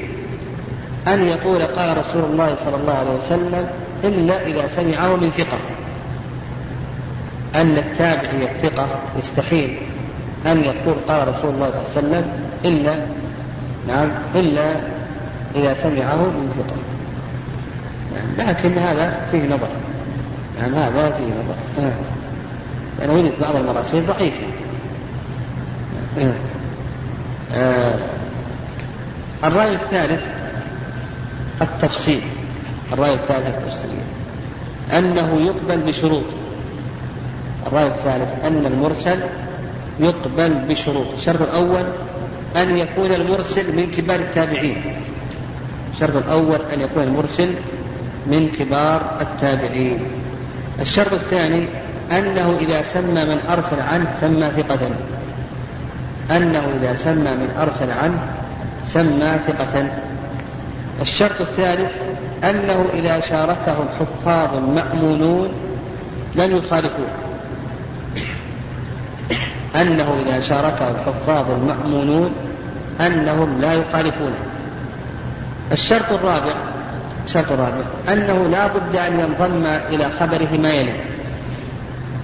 أن 1.09 1.25
يقول 1.25 1.63
قال 1.63 1.99
رسول 1.99 2.25
الله 2.25 2.55
صلى 2.55 2.77
الله 2.77 2.93
عليه 2.93 3.11
وسلم 3.11 3.69
إلا 4.05 4.47
إذا 4.47 4.67
سمعه 4.67 5.17
من 5.17 5.31
ثقة. 5.31 5.59
أن 7.55 7.79
التابعية 7.79 8.51
الثقة 8.51 8.89
يستحيل 9.19 9.79
أن 10.47 10.61
يقول 10.61 10.95
قال 11.09 11.29
رسول 11.29 11.55
الله 11.55 11.71
صلى 11.71 11.81
الله 11.81 11.97
عليه 11.97 11.99
وسلم 11.99 12.33
إلا 12.65 12.99
نعم 13.89 14.11
إلا 14.35 14.75
إذا 15.57 15.75
سمعه 15.75 16.17
من 16.17 16.53
ثقة 16.57 16.77
يعني 18.17 18.53
لكن 18.53 18.79
هذا 18.79 19.27
فيه 19.31 19.47
نظر 19.47 19.69
يعني 20.59 20.77
هذا 20.77 21.11
فيه 21.11 21.25
نظر 21.25 21.87
آه. 21.87 21.93
يعني 23.01 23.15
وجد 23.15 23.33
بعض 23.41 23.57
المراسيل 23.57 24.07
ضعيفة 24.07 24.47
آه. 26.19 26.33
آه. 27.55 27.99
الرأي 29.45 29.73
الثالث 29.73 30.23
التفصيل 31.63 32.21
الرأي 32.93 33.15
الثالث 33.15 33.47
التفصيل 33.47 33.91
أنه 34.93 35.41
يقبل 35.41 35.81
بشروط 35.81 36.25
الرأي 37.69 37.87
الثالث 37.87 38.45
أن 38.45 38.67
المرسل 38.67 39.21
يقبل 40.01 40.55
بشروط. 40.69 41.07
الشرط 41.13 41.43
الأول 41.43 41.85
أن 42.57 42.77
يكون 42.77 43.13
المرسل 43.13 43.77
من 43.77 43.91
كبار 43.91 44.21
التابعين. 44.21 44.83
الشرط 45.93 46.17
الأول 46.17 46.59
أن 46.73 46.81
يكون 46.81 47.03
المرسل 47.03 47.55
من 48.27 48.49
كبار 48.49 49.17
التابعين. 49.21 49.99
الشرط 50.81 51.13
الثاني 51.13 51.67
أنه 52.13 52.57
إذا 52.59 52.83
سمى 52.83 53.25
من 53.25 53.39
أرسل 53.51 53.81
عنه 53.81 54.13
سمى 54.21 54.51
ثقة. 54.57 54.91
أنه 56.31 56.65
إذا 56.81 56.95
سمى 56.95 57.31
من 57.31 57.51
أرسل 57.59 57.91
عنه 57.91 58.19
سمى 58.87 59.39
ثقة. 59.47 59.87
الشرط 61.01 61.41
الثالث 61.41 61.93
أنه 62.45 62.87
إذا 62.95 63.21
شاركه 63.21 63.77
الحفاظ 63.83 64.57
المأمونون 64.57 65.49
لم 66.35 66.57
يخالفوه. 66.57 67.28
أنه 69.77 70.21
إذا 70.27 70.41
شاركه 70.41 70.89
الحفاظ 70.89 71.51
المأمونون 71.51 72.33
أنهم 73.01 73.61
لا 73.61 73.75
يخالفونه. 73.75 74.39
الشرط 75.73 76.13
الرابع 76.13 76.55
الشرط 77.27 77.53
الرابع 77.53 77.85
أنه 78.13 78.49
لا 78.49 78.67
بد 78.67 78.97
أن 78.97 79.21
ينضم 79.21 79.67
إلى 79.67 80.11
خبره 80.21 80.59
ما 80.59 80.71
يلي. 80.71 81.01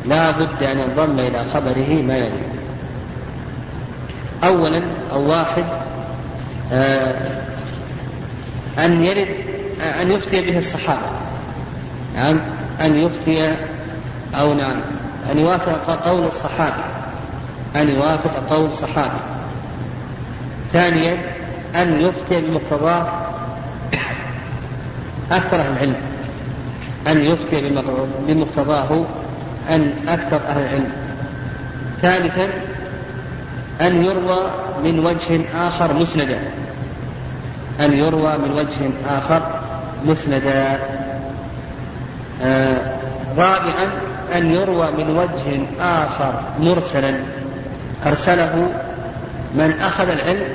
لا 0.04 0.30
بد 0.30 0.62
أن 0.62 0.78
ينضم 0.78 1.20
إلى 1.20 1.44
خبره 1.54 2.02
ما 2.02 2.16
يلي. 2.16 2.44
أولا 4.44 4.82
أو 5.12 5.30
واحد 5.30 5.64
آه 6.72 7.42
أن 8.78 9.04
يرد 9.04 9.28
آه 9.82 10.02
أن 10.02 10.12
يفتي 10.12 10.40
به 10.40 10.58
الصحابة. 10.58 11.06
نعم 12.14 12.40
أن 12.80 12.94
يفتي 12.94 13.56
أو 14.34 14.54
نعم 14.54 14.80
أن 15.30 15.38
يوافق 15.38 16.08
قول 16.08 16.26
الصحابي 16.26 16.93
أن 17.76 17.88
يوافق 17.88 18.48
قول 18.50 18.66
الصحابي 18.66 19.20
ثانيا 20.72 21.18
أن 21.74 22.00
يفتي 22.00 22.40
بمقتضاه 22.40 23.06
أكثر 25.32 25.60
أهل 25.60 25.72
العلم. 25.72 25.96
أن 27.06 27.20
يفتي 27.20 27.82
بمقتضاه 28.28 29.04
أن 29.70 29.92
أكثر 30.08 30.40
أهل 30.48 30.62
العلم. 30.62 30.92
ثالثا 32.02 32.48
أن 33.80 34.04
يروى 34.04 34.50
من 34.84 35.06
وجه 35.06 35.40
آخر 35.56 35.92
مسندا. 35.92 36.38
أن 37.80 37.92
يروى 37.92 38.38
من 38.38 38.50
وجه 38.50 38.90
آخر 39.08 39.42
مسندا. 40.04 40.78
آه 42.42 42.96
رابعا 43.36 43.90
أن 44.34 44.50
يروى 44.50 44.90
من 44.90 45.16
وجه 45.16 45.66
آخر 45.80 46.40
مرسلا. 46.60 47.14
أرسله 48.06 48.68
من 49.54 49.72
أخذ 49.80 50.08
العلم 50.08 50.46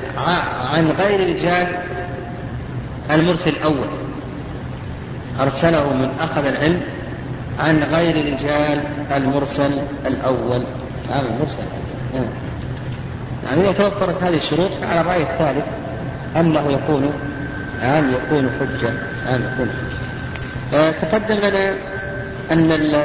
عن 0.74 0.92
غير 0.92 1.20
رجال 1.30 1.68
المرسل 3.12 3.50
الأول. 3.50 3.88
أرسله 5.40 5.94
من 5.94 6.10
أخذ 6.20 6.46
العلم 6.46 6.82
عن 7.60 7.84
غير 7.84 8.34
رجال 8.34 8.84
المرسل 9.12 9.72
الأول. 10.06 10.64
هذا 11.10 11.28
المرسل 11.36 11.58
الأول. 12.14 12.30
يعني 13.46 13.62
إذا 13.62 13.72
توفرت 13.72 14.24
هذه 14.24 14.38
الشروط 14.38 14.72
على 14.84 15.02
الرأي 15.02 15.24
الثالث 15.24 15.66
أنه 16.36 16.72
يكون 16.72 17.14
أن 17.84 18.14
يكون 18.14 18.50
حجة 18.60 18.90
أن 19.36 19.52
يكون 19.54 19.70
حجة. 19.70 20.00
آه، 20.74 20.92
تقدم 20.92 21.36
لنا 21.36 21.76
أن 22.52 22.72
ال 22.72 22.96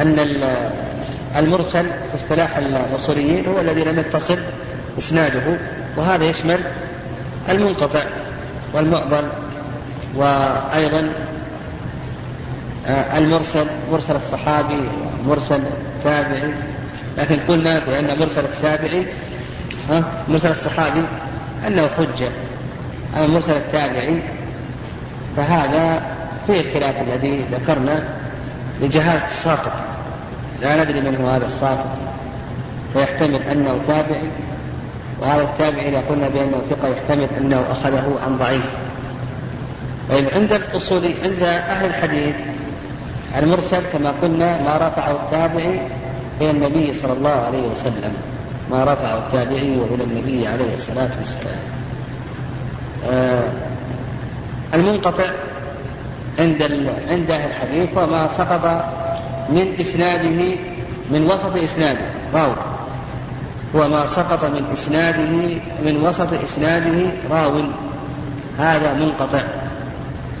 أن 0.00 0.18
ال 0.18 0.44
المرسل 1.36 1.84
في 1.84 2.14
اصطلاح 2.14 2.56
الأصوليين 2.56 3.46
هو 3.46 3.60
الذي 3.60 3.84
لم 3.84 3.98
يتصل 3.98 4.38
إسناده 4.98 5.58
وهذا 5.96 6.24
يشمل 6.24 6.60
المنقطع 7.48 8.02
والمعضل 8.74 9.24
وأيضا 10.14 11.12
آه، 12.86 13.18
المرسل 13.18 13.66
مرسل 13.92 14.16
الصحابي 14.16 14.88
مرسل 15.26 15.60
التابعي 15.96 16.52
لكن 17.18 17.36
قلنا 17.48 17.78
بأن 17.78 18.18
مرسل 18.18 18.44
التابعي 18.44 19.06
ها 19.90 20.04
مرسل 20.28 20.50
الصحابي 20.50 21.02
أنه 21.66 21.88
حجة. 21.98 22.28
أما 23.16 23.26
مرسل 23.26 23.56
التابعي 23.56 24.22
فهذا 25.36 26.02
فيه 26.46 26.60
الخلاف 26.60 27.00
الذي 27.00 27.44
ذكرنا 27.52 28.04
لجهالة 28.80 29.24
الساقط. 29.24 29.72
لا 30.62 30.84
ندري 30.84 31.00
من 31.00 31.16
هو 31.16 31.28
هذا 31.28 31.46
الساقط 31.46 31.98
فيحتمل 32.92 33.42
أنه 33.42 33.78
تابعي 33.86 34.28
وهذا 35.20 35.42
التابعي 35.42 35.88
إذا 35.88 36.00
قلنا 36.08 36.28
بأنه 36.28 36.62
ثقة 36.70 36.88
يحتمل 36.88 37.28
أنه 37.38 37.64
أخذه 37.70 38.18
عن 38.24 38.36
ضعيف. 38.36 38.64
طيب 40.10 40.28
عند 40.34 40.52
الأصولي 40.52 41.14
عند 41.22 41.42
أهل 41.42 41.86
الحديث 41.86 42.34
المرسل 43.36 43.82
كما 43.92 44.10
قلنا 44.22 44.62
ما 44.62 44.88
رفعه 44.88 45.10
التابعي 45.10 45.80
إلى 46.40 46.50
النبي 46.50 46.94
صلى 46.94 47.12
الله 47.12 47.30
عليه 47.30 47.62
وسلم. 47.62 48.12
ما 48.70 48.84
رفعه 48.84 49.18
التابعي 49.18 49.74
إلى 49.94 50.04
النبي 50.04 50.46
عليه 50.46 50.74
الصلاة 50.74 51.10
والسلام. 51.18 51.58
آه 53.10 53.48
المنقطع 54.74 55.24
عند 56.38 56.62
عند 57.10 57.30
أهل 57.30 57.50
الحديث 57.50 57.88
وما 57.96 58.28
سقط 58.28 58.84
من 59.48 59.74
إسناده 59.80 60.56
من 61.10 61.26
وسط 61.26 61.56
إسناده. 61.56 62.06
راو. 62.34 62.52
هو 63.76 63.88
ما 63.88 64.06
سقط 64.06 64.44
من 64.44 64.64
إسناده 64.72 65.58
من 65.84 66.06
وسط 66.06 66.32
إسناده 66.32 67.10
راو. 67.30 67.62
هذا 68.58 68.94
منقطع. 68.94 69.42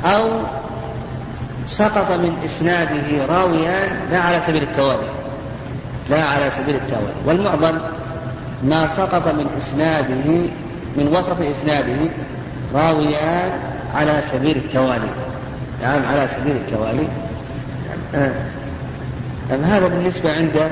أو 0.04 0.40
سقط 1.66 2.10
من 2.10 2.36
إسناده 2.44 3.26
راويان 3.26 3.88
لا 4.10 4.20
على 4.20 4.40
سبيل 4.40 4.62
التوالي. 4.62 5.08
لا 6.10 6.24
على 6.24 6.50
سبيل 6.50 6.74
التوالي. 6.74 7.14
والمعظم 7.26 7.78
ما 8.62 8.86
سقط 8.86 9.28
من 9.28 9.46
إسناده 9.56 10.48
من 10.96 11.16
وسط 11.16 11.40
إسناده 11.40 12.10
راويان 12.74 13.50
على 13.94 14.22
سبيل 14.32 14.56
التوالي. 14.56 15.10
نعم 15.82 16.06
على 16.06 16.28
سبيل 16.28 16.56
التوالي. 16.56 17.08
آه. 18.14 18.57
نعم 19.50 19.64
هذا 19.64 19.88
بالنسبة 19.88 20.32
عند 20.32 20.70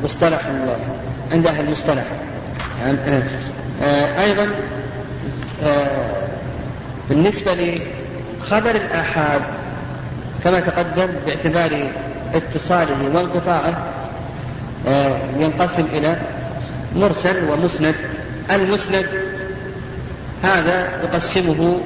المصطلح 0.00 0.40
عند 1.32 1.46
أهل 1.46 1.64
المصطلح 1.64 2.04
نعم 2.84 2.96
آه. 2.96 3.22
آه. 3.82 4.24
أيضا 4.24 4.48
بالنسبة 7.08 7.54
لخبر 8.40 8.70
الآحاد 8.70 9.40
كما 10.44 10.60
تقدم 10.60 11.08
باعتبار 11.26 11.90
اتصاله 12.34 13.14
وانقطاعه 13.14 13.92
ينقسم 15.38 15.84
إلى 15.92 16.16
مرسل 16.94 17.50
ومسند 17.50 17.94
المسند 18.50 19.06
هذا 20.42 20.88
يقسمه 21.02 21.80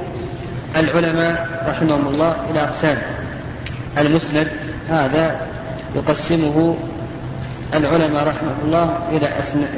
العلماء 0.77 1.65
رحمهم 1.69 2.07
الله 2.07 2.37
إلى 2.51 2.61
أقسام 2.61 2.99
المسند 3.99 4.49
هذا 4.91 5.47
يقسمه 5.97 6.77
العلماء 7.75 8.29
رحمه 8.29 8.55
الله 8.65 8.99
إلى. 9.13 9.29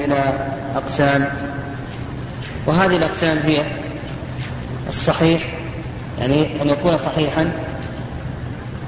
إلى 0.04 0.34
أقسام 0.76 1.28
وهذه 2.66 2.96
الأقسام 2.96 3.38
هي 3.38 3.64
الصحيح 4.88 5.42
يعني 6.18 6.62
أن 6.62 6.68
يكون 6.68 6.98
صحيحا 6.98 7.50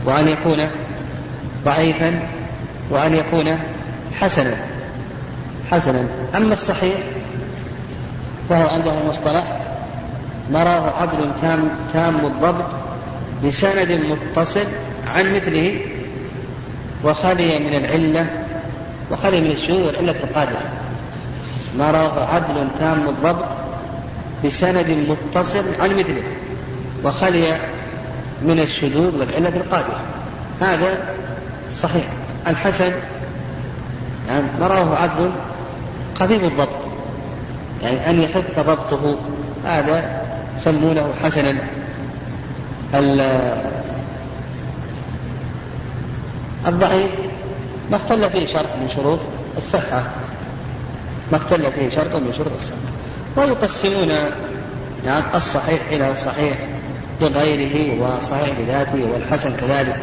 وأن 0.04 0.28
يكون 0.28 0.68
ضعيفا 1.64 2.20
وأن 2.90 3.14
يكون 3.14 3.58
حسنا 4.20 4.56
حسنا 5.70 6.06
أما 6.36 6.52
الصحيح 6.52 6.96
فهو 8.48 8.68
عنده 8.68 8.98
المصطلح 9.00 9.60
نراه 10.50 11.00
عدل 11.00 11.30
تام 11.40 11.68
تام 11.92 12.26
الضبط 12.26 12.66
بسند 13.44 13.92
متصل 13.92 14.66
عن 15.06 15.34
مثله 15.34 15.80
وخلي 17.04 17.58
من 17.58 17.74
العلة 17.74 18.26
وخلي 19.10 19.40
من 19.40 19.50
الشذوذ 19.50 19.86
والعلة 19.86 20.16
القادرة 20.24 20.62
نراه 21.78 22.34
عدل 22.34 22.68
تام 22.78 23.08
الضبط 23.08 23.44
بسند 24.44 25.06
متصل 25.08 25.64
عن 25.80 25.90
مثله 25.90 26.22
وخلي 27.04 27.58
من 28.42 28.60
الشذوذ 28.60 29.18
والعلة 29.20 29.56
القادرة. 29.56 30.00
هذا 30.60 30.98
صحيح. 31.76 32.04
الحسن 32.46 32.92
يعني 34.28 34.44
نراه 34.60 34.96
عدل 34.96 35.30
خفيف 36.14 36.44
الضبط 36.44 36.84
يعني 37.82 38.10
أن 38.10 38.22
يخف 38.22 38.60
ضبطه 38.60 39.18
هذا 39.64 40.22
يسمونه 40.56 41.08
حسنا. 41.22 41.54
الضعيف 46.66 47.10
ما 47.90 47.96
اختل 47.96 48.30
فيه 48.30 48.46
شرط 48.46 48.68
من 48.80 48.88
شروط 48.96 49.18
الصحة. 49.56 50.02
ما 51.32 51.36
اختل 51.36 51.72
فيه 51.72 51.90
شرط 51.90 52.16
من 52.16 52.32
شروط 52.36 52.52
الصحة. 52.54 52.76
ويقسمون 53.36 54.10
يعني 55.06 55.24
الصحيح 55.34 55.80
إلى 55.90 56.14
صحيح 56.14 56.58
لغيره 57.20 58.02
وصحيح 58.02 58.58
لذاته 58.58 59.06
والحسن 59.12 59.56
كذلك. 59.56 59.96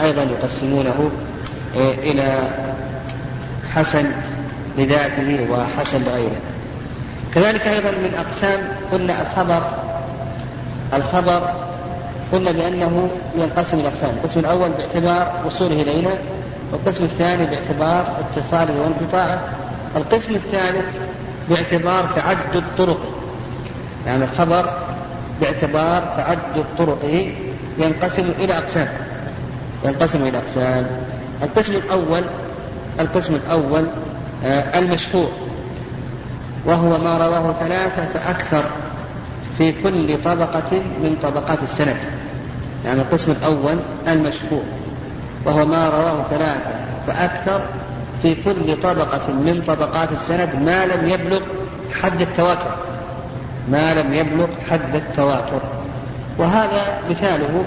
أيضا 0.00 0.22
يقسمونه 0.22 1.10
إلى 1.74 2.48
حسن 3.70 4.10
لذاته 4.78 5.46
وحسن 5.50 6.02
لغيره. 6.02 6.40
كذلك 7.34 7.66
أيضا 7.66 7.90
من 7.90 8.14
أقسام 8.26 8.60
قلنا 8.92 9.22
الخبر 9.22 9.62
الخبر 10.94 11.54
قلنا 12.32 12.52
بأنه 12.52 13.08
ينقسم 13.34 13.78
إلى 13.78 13.88
أقسام 13.88 14.10
القسم 14.10 14.40
الأول 14.40 14.70
باعتبار 14.70 15.42
وصوله 15.46 15.82
إلينا 15.82 16.14
والقسم 16.72 17.04
الثاني 17.04 17.46
باعتبار 17.46 18.16
اتصاله 18.20 18.80
وانقطاعه. 18.80 19.40
القسم 19.96 20.34
الثالث 20.34 20.86
باعتبار 21.50 22.12
تعدد 22.14 22.64
طرقه 22.78 23.10
يعني 24.06 24.24
الخبر 24.24 24.70
باعتبار 25.40 26.04
تعدد 26.16 26.64
طرقه 26.78 27.32
ينقسم 27.78 28.30
إلى 28.38 28.58
أقسام. 28.58 28.88
ينقسم 29.84 30.22
إلى 30.22 30.38
أقسام. 30.38 30.86
القسم 31.42 31.72
الأول 31.72 32.22
القسم 33.00 33.34
الأول 33.34 33.86
آه 34.44 34.78
المشهور 34.78 35.30
وهو 36.66 36.98
ما 36.98 37.16
رواه 37.16 37.52
ثلاثة 37.52 38.06
فأكثر. 38.06 38.70
في 39.58 39.82
كل 39.82 40.22
طبقة 40.24 40.82
من 41.02 41.16
طبقات 41.22 41.62
السند. 41.62 41.96
يعني 42.84 43.00
القسم 43.00 43.32
الأول 43.32 43.76
المشهور 44.08 44.62
وهو 45.44 45.66
ما 45.66 45.88
رواه 45.88 46.22
ثلاثة 46.30 46.70
فأكثر 47.06 47.60
في 48.22 48.34
كل 48.34 48.80
طبقة 48.82 49.32
من 49.32 49.62
طبقات 49.66 50.12
السند 50.12 50.50
ما 50.64 50.86
لم 50.86 51.08
يبلغ 51.08 51.40
حد 52.02 52.20
التواتر. 52.20 52.74
ما 53.70 53.94
لم 53.94 54.12
يبلغ 54.14 54.46
حد 54.70 54.94
التواتر. 54.94 55.60
وهذا 56.38 57.00
مثاله 57.10 57.64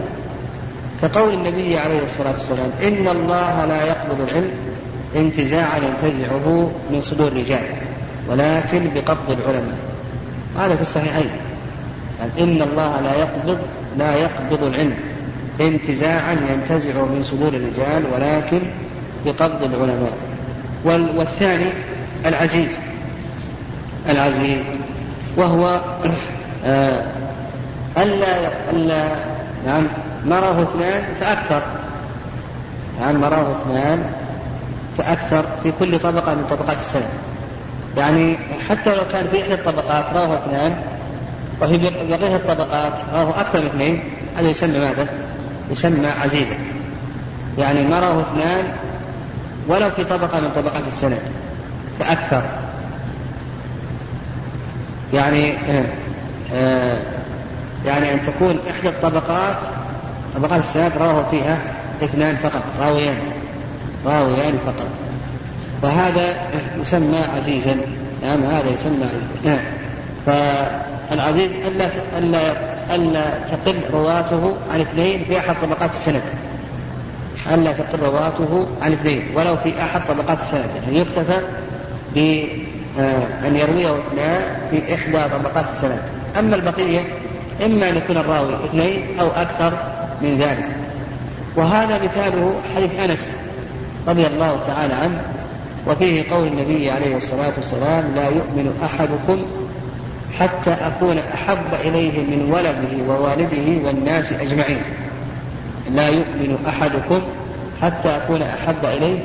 كقول 1.02 1.34
النبي 1.34 1.78
عليه 1.78 2.04
الصلاة 2.04 2.32
والسلام 2.32 2.70
إن 2.84 3.08
الله 3.08 3.66
لا 3.66 3.84
يقبض 3.84 4.22
العلم 4.22 4.52
انتزاعا 5.16 5.78
ينتزعه 5.78 6.72
من 6.92 7.02
صدور 7.02 7.28
الرجال 7.28 7.66
ولكن 8.30 8.92
بقبض 8.96 9.32
العلماء. 9.32 9.78
هذا 10.60 10.76
في 10.76 10.82
الصحيحين. 10.82 11.30
يعني 12.20 12.32
إن 12.40 12.62
الله 12.62 13.02
لا 13.02 13.16
يقبض 13.16 13.60
لا 13.98 14.16
يقبض 14.16 14.64
العلم 14.64 14.94
انتزاعا 15.62 16.32
ينتزع 16.32 16.94
من 16.94 17.24
صدور 17.24 17.48
الرجال 17.48 18.04
ولكن 18.14 18.60
بقبض 19.26 19.64
العلماء. 19.64 20.14
والثاني 21.18 21.70
العزيز. 22.26 22.80
العزيز. 24.10 24.64
وهو 25.38 25.82
آه 26.66 27.02
ألا 27.98 28.48
ألا 28.72 29.16
نعم 29.66 29.88
مراه 30.26 30.64
اثنان 30.64 31.04
فأكثر. 31.20 31.62
نعم 33.00 33.22
مراه 33.22 33.52
اثنان 33.52 34.04
فأكثر 34.98 35.46
في 35.64 35.72
كل 35.80 36.00
طبقة 36.00 36.36
من 36.36 36.46
طبقات 36.50 36.78
السنة 36.78 37.10
يعني 37.98 38.38
حتى 38.70 38.96
لو 38.96 39.04
كان 39.12 39.28
في 39.28 39.42
إحدى 39.42 39.54
الطبقات 39.54 40.06
رواه 40.14 40.34
اثنان 40.36 40.76
وفي 41.62 41.78
بقية 41.78 42.36
الطبقات. 42.36 42.94
رواه 43.14 43.42
أكثر 43.42 43.60
من 43.60 43.66
اثنين. 43.66 44.04
هذا 44.38 44.50
يسمى 44.50 44.80
ماذا؟ 44.80 45.08
يسمى 45.72 46.08
عزيزا 46.08 46.56
يعني 47.58 47.84
ما 47.84 48.00
رواه 48.00 48.22
اثنان 48.22 48.66
ولو 49.68 49.90
في 49.90 50.04
طبقة 50.04 50.40
من 50.40 50.52
طبقات 50.52 50.88
السند. 50.88 51.20
فأكثر. 52.00 52.42
يعني 55.14 55.54
آه 55.58 55.86
آه 56.54 57.00
يعني 57.86 58.14
أن 58.14 58.22
تكون 58.22 58.60
إحدى 58.70 58.90
الطبقات 58.90 59.58
طبقات 60.36 60.64
السند 60.64 60.92
رواه 60.98 61.30
فيها 61.32 61.58
اثنان 62.04 62.38
فقط. 62.38 62.64
راويان. 62.80 63.18
راويان 64.06 64.58
فقط. 64.58 64.88
وهذا 65.82 66.36
يسمى 66.82 67.20
عزيزا. 67.36 67.76
نعم 68.24 68.44
هذا 68.44 68.70
يسمى 68.70 69.06
عزيزا. 69.06 69.28
نعم. 69.46 69.60
فالعزيز 71.10 71.52
ألا 71.68 71.90
ألا 72.18 72.54
ألا 72.96 73.26
تقل 73.52 73.76
رواته 73.94 74.54
عن 74.70 74.82
اثنين 74.82 75.24
في 75.26 75.40
أحد 75.40 75.56
طبقات 75.62 75.90
السند. 75.90 76.22
ألا 77.52 77.72
تقل 77.72 78.00
رواته 78.00 78.68
عن 78.82 78.94
اثنين 78.94 79.24
ولو 79.36 79.58
في 79.58 79.82
أحد 79.82 80.02
طبقات 80.08 80.40
السند. 80.40 80.70
يعني 80.84 81.00
يكتفى 81.00 81.38
بأن 82.16 83.56
يرويه 83.56 83.96
اثنان 84.00 84.42
في 84.72 84.94
إحدى 84.96 85.34
طبقات 85.34 85.66
السند. 85.70 86.02
أما 86.40 86.56
البقية 86.56 87.02
إما 87.66 87.90
أن 87.90 87.98
يكون 87.98 88.18
الراوي 88.18 88.56
اثنين 88.66 89.20
أو 89.20 89.28
أكثر 89.28 89.74
من 90.22 90.38
ذلك. 90.38 90.68
وهذا 91.56 92.04
مثاله 92.04 92.54
حديث 92.76 92.92
أنس 92.92 93.36
رضي 94.08 94.28
الله 94.28 94.66
تعالى 94.68 94.94
عنه 94.94 95.22
وفيه 95.88 96.30
قول 96.32 96.48
النبي 96.48 96.92
عليه 96.92 97.18
الصلاة 97.18 97.54
والسلام 97.58 98.16
لا 98.16 98.28
يؤمن 98.30 98.74
أحدكم 98.84 99.46
حتى 100.40 100.72
أكون 100.72 101.18
أحب 101.18 101.74
إليه 101.82 102.20
من 102.20 102.52
ولده 102.52 103.14
ووالده 103.14 103.88
والناس 103.88 104.34
أجمعين. 104.34 104.82
لا 105.92 106.08
يؤمن 106.08 106.58
أحدكم 106.68 107.22
حتى 107.82 108.10
أكون 108.16 108.42
أحب 108.42 108.86
إليه 108.86 109.20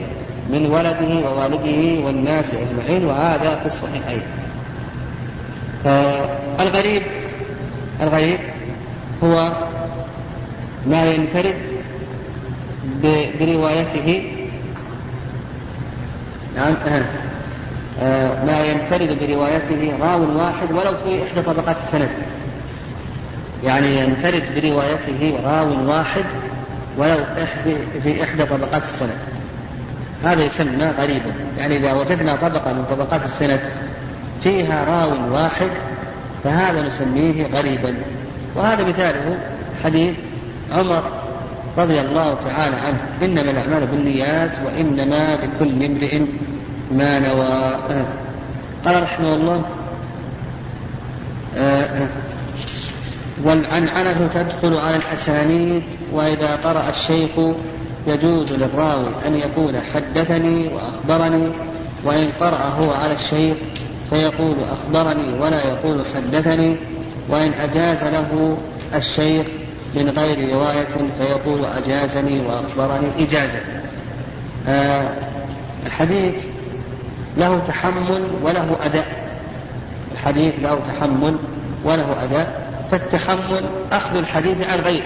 من 0.51 0.67
ولده 0.67 1.29
ووالده 1.29 2.07
والناس 2.07 2.55
أجمعين 2.55 3.05
وهذا 3.05 3.57
في 3.57 3.67
الصحيحين. 3.67 4.23
آه 5.87 6.39
الغريب 6.61 7.03
الغريب 8.03 8.39
هو 9.25 9.67
ما 10.87 11.05
ينفرد 11.05 11.55
بروايته. 13.41 14.23
نعم 16.57 16.75
ما 18.47 18.61
ينفرد 18.61 19.19
بروايته 19.21 19.93
راو 20.01 20.39
واحد 20.39 20.73
ولو 20.73 20.97
في 21.05 21.23
إحدى 21.23 21.43
طبقات 21.43 21.77
السند. 21.77 22.09
يعني 23.65 23.97
ينفرد 23.97 24.43
بروايته 24.57 25.41
راو 25.45 25.89
واحد 25.91 26.25
ولو 26.99 27.25
في 28.03 28.25
إحدى 28.25 28.45
طبقات 28.45 28.83
السند. 28.83 29.19
هذا 30.25 30.45
يسمى 30.45 30.85
غريبا. 30.99 31.33
يعني 31.59 31.77
إذا 31.77 31.93
وجدنا 31.93 32.37
طبقة 32.37 32.73
من 32.73 32.85
طبقات 32.91 33.25
السند 33.25 33.61
فيها 34.43 34.85
راو 34.85 35.35
واحد 35.35 35.71
فهذا 36.45 36.83
نسميه 36.83 37.47
غريبا. 37.47 37.95
وهذا 38.57 38.85
مثاله 38.85 39.39
حديث 39.85 40.15
عمر 40.73 41.03
رضي 41.79 42.01
الله 42.01 42.35
تعالى 42.35 42.77
عنه. 42.77 42.99
إنما 43.23 43.51
الأعمال 43.51 43.87
بالنيات 43.87 44.51
وإنما 44.67 45.37
لكل 45.37 45.85
امرئ 45.85 46.23
ما 46.91 47.19
نوى. 47.19 47.77
قال 48.85 49.03
رحمه 49.03 49.35
الله 49.35 49.63
والعنعنة 53.45 54.29
تدخل 54.35 54.77
على 54.77 54.97
الأسانيد 54.97 55.83
وإذا 56.13 56.57
قرأ 56.65 56.89
الشيخ 56.89 57.31
يجوز 58.07 58.53
للراوي 58.53 59.11
أن 59.27 59.37
يقول 59.37 59.77
حدثني 59.95 60.69
وأخبرني 60.69 61.49
وإن 62.05 62.29
قرأ 62.41 62.57
هو 62.57 62.91
على 62.91 63.13
الشيخ 63.13 63.57
فيقول 64.11 64.57
أخبرني 64.73 65.41
ولا 65.41 65.67
يقول 65.67 66.01
حدثني 66.15 66.77
وإن 67.29 67.53
أجاز 67.53 68.05
له 68.05 68.59
الشيخ 68.95 69.47
من 69.95 70.11
غير 70.11 70.55
رواية 70.55 70.89
فيقول 71.19 71.65
أجازني 71.65 72.41
وأخبرني 72.41 73.09
إجازة. 73.19 73.59
آه 74.69 75.09
الحديث 75.87 76.35
له 77.37 77.61
تحمل 77.69 78.31
وله 78.43 78.77
أداء. 78.85 79.07
الحديث 80.13 80.55
له 80.63 80.81
تحمل 80.89 81.37
وله 81.85 82.25
أداء. 82.25 82.71
فالتحمل 82.91 83.65
أخذ 83.93 84.17
الحديث 84.17 84.71
عن 84.71 84.81
غير 84.81 85.03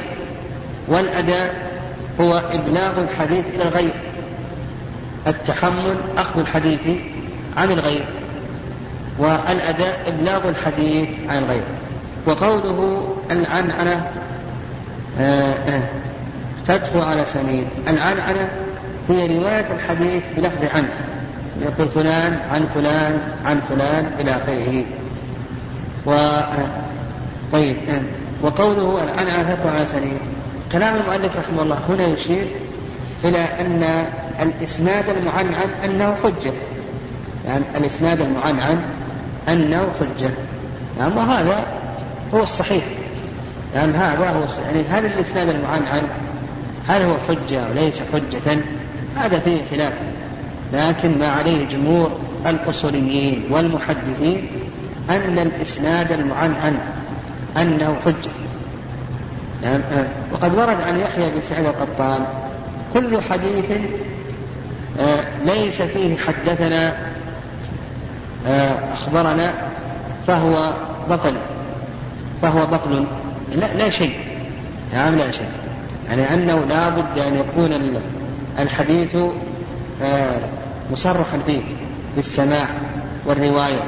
والأداء 0.89 1.55
هو 2.21 2.43
إبلاغ 2.53 3.01
الحديث 3.01 3.47
إلى 3.55 3.63
الغير 3.63 3.93
التحمل 5.27 5.97
أخذ 6.17 6.41
الحديث 6.41 6.81
عن 7.57 7.71
الغير 7.71 8.05
والأداء 9.19 10.05
إبلاغ 10.07 10.49
الحديث 10.49 11.09
عن 11.29 11.39
الغير 11.39 11.65
وقوله 12.27 13.09
العنعنة 13.31 14.11
آه 15.19 15.55
آه 15.55 15.83
تدخل 16.67 17.01
على 17.01 17.25
سنين 17.25 17.67
العنعنة 17.89 18.49
هي 19.09 19.39
رواية 19.39 19.73
الحديث 19.73 20.23
بلفظ 20.37 20.65
عنه. 20.75 20.95
يقول 21.61 21.89
فلان 21.89 22.39
عن 22.51 22.67
فلان 22.75 23.19
عن 23.45 23.61
فلان 23.61 24.11
إلى 24.21 24.31
آخره. 24.31 24.85
و 26.07 26.13
آه، 26.13 26.53
طيب 27.53 27.77
وقوله 28.43 29.05
العنعنة 29.05 29.55
تدخل 29.55 29.69
على 29.69 29.87
سنين 29.87 30.19
كلام 30.73 30.97
المؤلف 30.97 31.37
رحمه 31.37 31.63
الله 31.63 31.79
هنا 31.89 32.07
يشير 32.07 32.47
إلى 33.25 33.39
أن 33.39 34.07
الإسناد 34.41 35.09
المعنعن 35.09 35.69
أنه 35.85 36.15
حجة. 36.15 36.53
يعني 37.45 37.65
الإسناد 37.77 38.21
المعنعن 38.21 38.81
أنه 39.49 39.93
حجة. 40.01 40.31
يعني 40.99 41.17
وهذا 41.17 41.67
هو 42.35 42.43
الصحيح. 42.43 42.85
يعني 43.75 43.93
هذا 43.93 44.31
هو 44.31 44.45
الصحيح. 44.45 44.67
يعني 44.67 44.83
هل 44.89 45.07
الإسناد 45.07 45.49
المعنعن 45.49 46.03
هل 46.89 47.03
هو 47.03 47.17
حجة 47.29 47.67
أو 47.67 47.73
ليس 47.73 48.03
حجة؟ 48.13 48.59
هذا 49.17 49.39
فيه 49.39 49.61
خلاف. 49.71 49.93
لكن 50.75 51.19
ما 51.19 51.27
عليه 51.27 51.69
جمهور 51.69 52.21
الأصوليين 52.47 53.43
والمحدثين 53.51 54.47
أن 55.11 55.39
الإسناد 55.39 56.13
المعنعن 56.13 56.79
أنه 57.57 57.97
حجة. 58.05 58.31
يعني 59.63 59.83
وقد 60.33 60.55
ورد 60.55 60.81
عن 60.81 61.01
يحيى 61.01 61.31
بن 61.31 61.41
سعيد 61.41 61.67
القطان 61.67 62.25
كل 62.95 63.21
حديث 63.23 63.71
آه، 64.99 65.27
ليس 65.45 65.83
فيه 65.83 66.17
حدثنا 66.17 66.97
آه، 68.47 68.75
أخبرنا 68.93 69.55
فهو 70.27 70.75
بطل 71.11 71.35
فهو 72.43 72.67
بطل. 72.67 73.07
لا, 73.53 73.75
لا 73.75 73.89
شيء. 73.89 74.15
نعم 74.93 75.15
لا 75.15 75.31
شيء. 75.31 75.49
يعني 76.09 76.35
أنه 76.35 76.65
لا 76.65 76.89
بد 76.89 77.19
أن 77.19 77.35
يكون 77.35 78.01
الحديث 78.59 79.17
مصرحا 80.93 81.39
فيه 81.47 81.63
بالسماع 82.17 82.67
والرواية. 83.27 83.83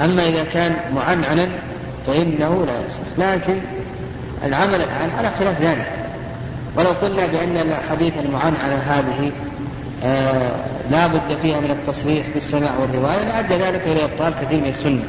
أما 0.00 0.28
إذا 0.28 0.44
كان 0.44 0.76
معنعنا 0.94 1.48
فإنه 2.06 2.66
لا 2.66 2.86
يصح. 2.86 3.02
لكن 3.18 3.60
العمل 4.44 4.74
الآن 4.74 5.10
على 5.18 5.30
خلاف 5.30 5.62
ذلك. 5.62 5.92
ولو 6.76 6.90
قلنا 6.90 7.26
بأن 7.26 7.56
الحديث 7.56 8.12
المعنعنة 8.24 8.74
هذه 8.74 9.32
آه 10.04 10.50
لا 10.90 11.06
بد 11.06 11.36
فيها 11.42 11.60
من 11.60 11.70
التصريح 11.70 12.26
بالسماع 12.34 12.78
والرواية 12.78 13.24
لأدى 13.24 13.54
ذلك 13.54 13.82
إلى 13.86 14.04
إبطال 14.04 14.34
كثير 14.42 14.60
من 14.60 14.68
السنة. 14.68 15.04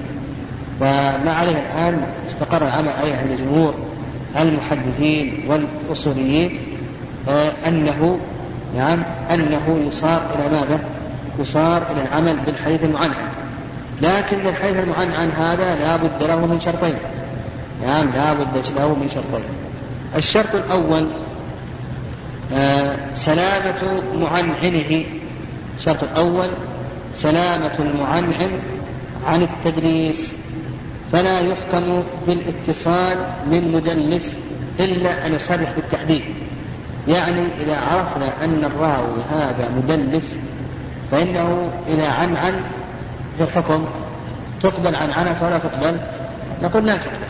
فما 0.79 1.33
عليه 1.33 1.57
الآن 1.57 2.01
استقر 2.27 2.67
العمل 2.67 2.89
عليه 2.89 3.15
عند 3.15 3.37
جمهور 3.39 3.73
المحدثين 4.39 5.43
والأصوليين 5.47 6.59
آه 7.29 7.51
أنه 7.67 8.19
نعم 8.77 9.03
أنه 9.31 9.83
يصار 9.87 10.21
إلى 10.35 10.49
ماذا؟ 10.49 10.79
يصار 11.39 11.91
إلى 11.91 12.01
العمل 12.01 12.35
بالحديث 12.45 12.83
المعنعن. 12.83 13.29
لكن 14.01 14.47
الحديث 14.47 14.77
المعنعن 14.77 15.29
هذا 15.29 15.75
لا 15.75 15.95
بد 15.95 16.23
له 16.23 16.45
من 16.45 16.59
شرطين. 16.59 16.95
نعم 17.85 18.09
لا 18.13 18.33
بد 18.33 18.63
له 18.75 18.87
من 18.87 19.09
شرطين. 19.09 19.43
الشرط 20.15 20.55
الأول 20.55 21.07
آه 22.53 23.13
سلامة 23.13 24.03
معنعنه. 24.15 25.03
الشرط 25.77 26.03
الأول 26.03 26.49
سلامة 27.13 27.79
المعنعن 27.79 28.51
عن 29.27 29.41
التدليس. 29.41 30.35
فلا 31.11 31.39
يحكم 31.39 32.03
بالاتصال 32.27 33.17
من 33.51 33.71
مدلس 33.71 34.37
إلا 34.79 35.27
أن 35.27 35.33
يصرح 35.33 35.71
بالتحديد. 35.75 36.21
يعني 37.07 37.47
إذا 37.61 37.77
عرفنا 37.77 38.43
أن 38.43 38.65
الراوي 38.65 39.21
هذا 39.31 39.69
مدلس 39.69 40.37
فإنه 41.11 41.71
إذا 41.87 42.09
عنعن 42.09 42.53
في 43.37 43.43
الحكم. 43.43 43.85
تقبل 44.61 44.95
عن 44.95 45.11
عنك 45.11 45.41
ولا 45.41 45.57
تقبل؟ 45.57 45.97
نقول 46.61 46.85
لا 46.85 46.97
تقبل. 46.97 47.25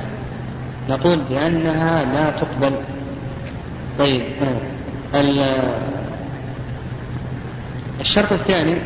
نقول 0.89 1.19
بأنها 1.29 2.03
لا 2.05 2.29
تقبل. 2.29 2.71
طيب 3.99 4.23
الشرط 8.01 8.31
الثاني 8.31 8.77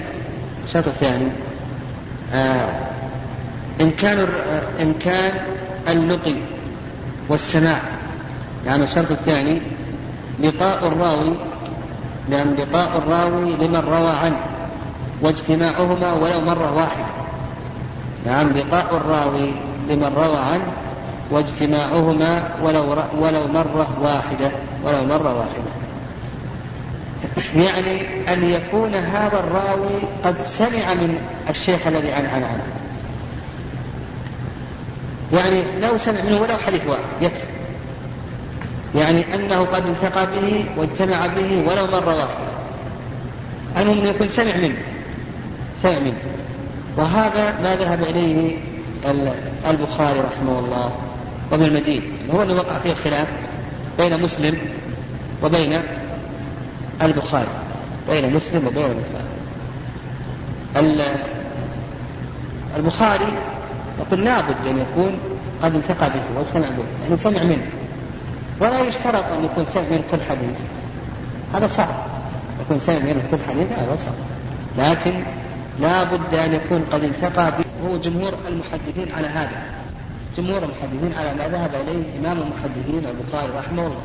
الشرط 0.65 0.87
الثاني 0.87 1.27
آه 2.33 2.69
إمكان 3.81 4.27
إمكان 4.81 5.39
اللقي 5.87 6.35
والسماع. 7.29 7.81
يعني 8.65 8.83
الشرط 8.83 9.11
الثاني 9.11 9.61
لقاء 10.39 10.87
الراوي 10.87 11.33
نعم 12.29 12.53
لقاء 12.53 12.97
الراوي 12.97 13.51
لمن 13.55 13.75
روى 13.75 14.09
عنه. 14.09 14.52
واجتماعهما 15.21 16.13
ولو 16.13 16.41
مرة 16.41 16.75
واحدة. 16.75 17.05
نعم 18.25 18.49
لقاء 18.49 18.97
الراوي 18.97 19.51
لمن 19.89 20.13
روى 20.15 20.37
عنه 20.37 20.67
واجتماعهما 21.31 22.49
ولو 22.63 22.97
ولو 23.19 23.47
مرة 23.47 23.87
واحدة 24.01 24.51
ولو 24.83 25.05
مرة 25.05 25.37
واحدة. 25.37 25.71
يعني 27.55 28.01
أن 28.33 28.49
يكون 28.49 28.95
هذا 28.95 29.39
الراوي 29.39 29.99
قد 30.23 30.41
سمع 30.41 30.93
من 30.93 31.21
الشيخ 31.49 31.87
الذي 31.87 32.11
عن 32.11 32.25
عن 32.25 32.43
عنه. 32.43 32.63
يعني 35.33 35.63
لو 35.81 35.97
سمع 35.97 36.21
منه 36.21 36.41
ولو 36.41 36.57
حديث 36.57 36.87
واحد 36.87 37.03
يكفي. 37.21 37.53
يعني 38.95 39.35
أنه 39.35 39.63
قد 39.63 39.85
التقى 39.85 40.25
به 40.25 40.65
واجتمع 40.77 41.27
به 41.27 41.63
ولو 41.67 41.87
مرة 41.87 42.15
واحدة. 42.15 42.53
المهم 43.77 44.05
يكون 44.05 44.27
سمع 44.27 44.55
منه. 44.55 44.77
سمع 45.83 45.99
منه 45.99 46.17
وهذا 46.97 47.61
ما 47.61 47.75
ذهب 47.75 48.03
إليه 48.03 48.57
البخاري 49.67 50.19
رحمه 50.19 50.59
الله 50.59 50.91
وابن 51.51 51.65
المدين. 51.65 52.01
هو 52.33 52.43
اللي 52.43 52.53
وقع 52.53 52.79
فيه 52.79 52.91
الخلاف 52.91 53.27
بين 53.97 54.21
مسلم 54.21 54.57
وبين 55.43 55.81
البخاري. 57.01 57.47
بين 58.09 58.33
مسلم 58.33 58.67
وبين 58.67 58.85
البخاري. 60.75 61.23
البخاري 62.77 63.33
يقول 63.99 64.25
لابد 64.25 64.67
أن 64.67 64.77
يكون 64.77 65.17
قد 65.63 65.75
التقى 65.75 66.09
به 66.09 66.41
وسمع 66.41 66.69
به 66.69 66.83
يعني 67.03 67.17
سمع 67.17 67.43
منه. 67.43 67.67
ولا 68.59 68.81
يشترط 68.81 69.25
أن 69.25 69.45
يكون 69.45 69.65
سمع 69.65 69.83
من 69.83 70.03
كل 70.11 70.17
حديث. 70.29 70.57
هذا 71.53 71.67
صعب. 71.67 71.95
يكون 72.61 72.79
سمع 72.79 72.99
من 72.99 73.27
كل 73.31 73.37
حديث 73.49 73.79
هذا 73.79 73.95
صعب. 73.95 74.13
لكن 74.77 75.23
لا 75.79 76.03
بد 76.03 76.33
أن 76.33 76.53
يكون 76.53 76.85
قد 76.91 77.03
التقى 77.03 77.51
به. 77.51 77.87
هو 77.87 77.97
جمهور 77.97 78.33
المحدثين 78.47 79.15
على 79.17 79.27
هذا. 79.27 79.63
جمهور 80.37 80.57
المحدثين 80.57 81.13
على 81.19 81.33
ما 81.33 81.47
ذهب 81.47 81.71
إليه 81.75 82.19
إمام 82.19 82.37
المحدثين 82.37 83.05
البخاري 83.09 83.53
رحمه 83.57 83.87
الله. 83.87 84.01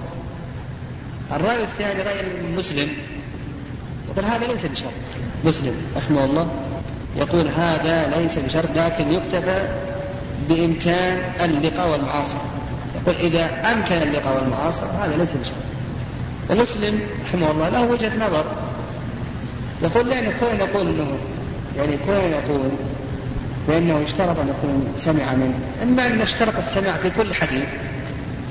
الرأي 1.32 1.62
الثاني 1.62 2.02
رأي 2.02 2.16
مسلم 2.56 2.88
يقول 4.10 4.24
هذا 4.24 4.46
ليس 4.46 4.66
بشرط. 4.66 4.92
مسلم 5.44 5.74
رحمه 5.96 6.24
الله 6.24 6.48
يقول 7.16 7.48
هذا 7.48 8.18
ليس 8.18 8.38
بشرط 8.38 8.68
لكن 8.76 9.12
يكتفى 9.12 9.68
بإمكان 10.48 11.22
اللقاء 11.44 11.90
والمعاصرة 11.90 12.44
يقول 13.02 13.14
إذا 13.14 13.72
أمكن 13.72 13.94
اللقاء 13.94 14.36
والمعاصرة 14.36 14.86
هذا 14.86 15.16
ليس 15.16 15.32
بشرط. 15.32 15.54
ومسلم 16.50 17.00
رحمه 17.24 17.50
الله 17.50 17.68
له 17.68 17.82
وجهة 17.82 18.16
نظر. 18.16 18.44
يقول 19.82 20.08
لأن 20.08 20.32
كون 20.40 20.58
نقول 20.58 20.88
أنه 20.88 21.18
يعني 21.78 21.96
كون 22.06 22.30
نقول 22.30 22.68
بأنه 23.68 24.02
اشترط 24.02 24.38
أن 24.38 24.48
يكون 24.48 24.92
سمع 24.96 25.34
منه 25.34 25.54
إما 25.82 26.06
أن 26.06 26.18
نشترط 26.18 26.56
السماع 26.56 26.96
في 26.96 27.10
كل 27.10 27.34
حديث 27.34 27.68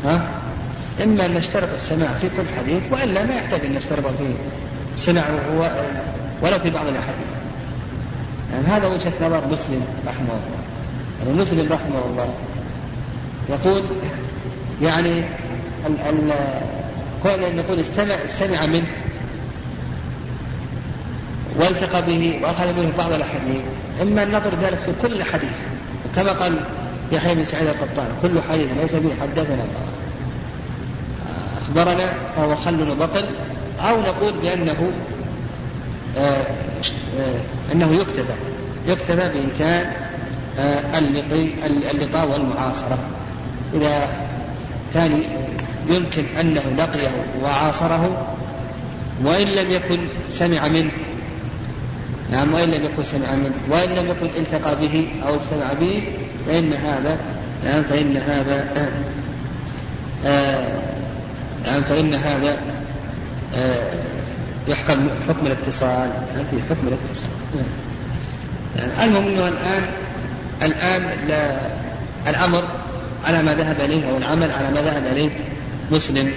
ها؟ 0.05 0.27
إما 1.03 1.25
أن 1.25 1.33
نشترط 1.33 1.73
السماع 1.73 2.07
في 2.21 2.29
كل 2.29 2.43
حديث 2.57 2.83
وإلا 2.91 3.25
ما 3.25 3.35
يحتاج 3.35 3.65
أن 3.65 3.73
نشترط 3.73 4.05
في 4.05 4.33
السماع 4.95 5.25
ولا 6.41 6.59
في 6.59 6.69
بعض 6.69 6.87
الأحاديث. 6.87 7.27
يعني 8.53 8.67
هذا 8.67 8.87
وجهة 8.87 9.13
نظر 9.21 9.47
مسلم 9.51 9.81
رحمه 10.07 10.29
الله. 10.29 10.59
يعني 11.19 11.33
مسلم 11.41 11.73
رحمه 11.73 12.05
الله 12.09 12.29
يقول 13.49 13.83
يعني 14.81 15.23
ال 15.85 15.99
ال 16.09 16.33
كون 17.23 17.43
أن 17.43 17.55
نقول 17.55 17.79
استمع 17.79 18.15
استمع 18.25 18.65
منه 18.65 18.85
والتقى 21.59 22.01
به 22.05 22.39
وأخذ 22.43 22.79
منه 22.79 22.91
بعض 22.97 23.11
الأحاديث. 23.11 23.61
إما 24.01 24.23
النظر 24.23 24.51
ذلك 24.61 24.79
في 24.79 24.91
كل 25.01 25.23
حديث 25.23 25.51
كما 26.15 26.31
قال 26.31 26.59
يحيى 27.11 27.35
بن 27.35 27.43
سعيد 27.43 27.67
القطان 27.67 28.07
كل 28.21 28.41
حديث 28.49 28.67
ليس 28.81 28.95
به 28.95 29.09
حدثنا. 29.21 29.65
أخبرنا 31.61 32.13
فهو 32.35 32.55
خل 32.55 32.89
وبطل 32.91 33.25
أو 33.79 34.01
نقول 34.01 34.33
بأنه 34.41 34.91
آه 36.17 36.37
آه 37.19 37.71
أنه 37.73 37.93
يكتفى 37.93 38.33
يكتفى 38.87 39.29
بإمكان 39.33 39.91
آه 40.59 40.99
اللقاء 41.91 42.27
والمعاصرة. 42.27 42.97
إذا 43.73 44.07
كان 44.93 45.23
يمكن 45.89 46.25
أنه 46.39 46.61
لقيه 46.77 47.09
وعاصره 47.43 48.27
وإن 49.23 49.47
لم 49.47 49.71
يكن 49.71 49.97
سمع 50.29 50.67
منه 50.67 50.91
نعم 52.31 52.53
وإن 52.53 52.69
لم 52.69 52.85
يكن 52.85 53.03
سمع 53.03 53.35
منه 53.35 53.53
وإن 53.69 53.89
لم 53.89 54.07
يكن 54.09 54.27
التقى 54.37 54.75
به 54.75 55.07
أو 55.27 55.37
استمع 55.37 55.73
به 55.73 56.03
فإن 56.47 56.73
هذا 56.73 57.17
نعم 57.65 57.83
فإن 57.83 58.17
هذا 58.17 58.67
آه 60.25 60.67
نعم 61.65 61.81
فإن 61.81 62.15
هذا 62.15 62.57
آه 63.55 63.93
يحكم 64.67 65.09
حكم 65.29 65.47
الاتصال. 65.47 66.09
نعم 66.35 66.45
في 66.51 66.57
حكم 66.69 66.87
الاتصال. 66.87 67.29
نعم. 68.77 69.09
المهم 69.09 69.27
أنه 69.27 69.47
الآن 69.47 69.83
الآن 70.63 71.27
لا 71.27 71.59
الأمر 72.27 72.63
على 73.25 73.43
ما 73.43 73.53
ذهب 73.53 73.81
إليه 73.81 74.09
أو 74.09 74.17
العمل 74.17 74.51
على 74.51 74.71
ما 74.71 74.81
ذهب 74.81 75.03
إليه 75.11 75.29
مسلم 75.91 76.31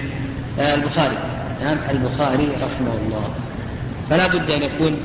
آه 0.59 0.75
البخاري. 0.75 1.17
نعم 1.63 1.77
البخاري 1.91 2.49
رحمه 2.55 2.93
الله. 3.05 3.29
فلا 4.09 4.27
بد 4.27 4.51
أن 4.51 4.61
يكون 4.61 4.97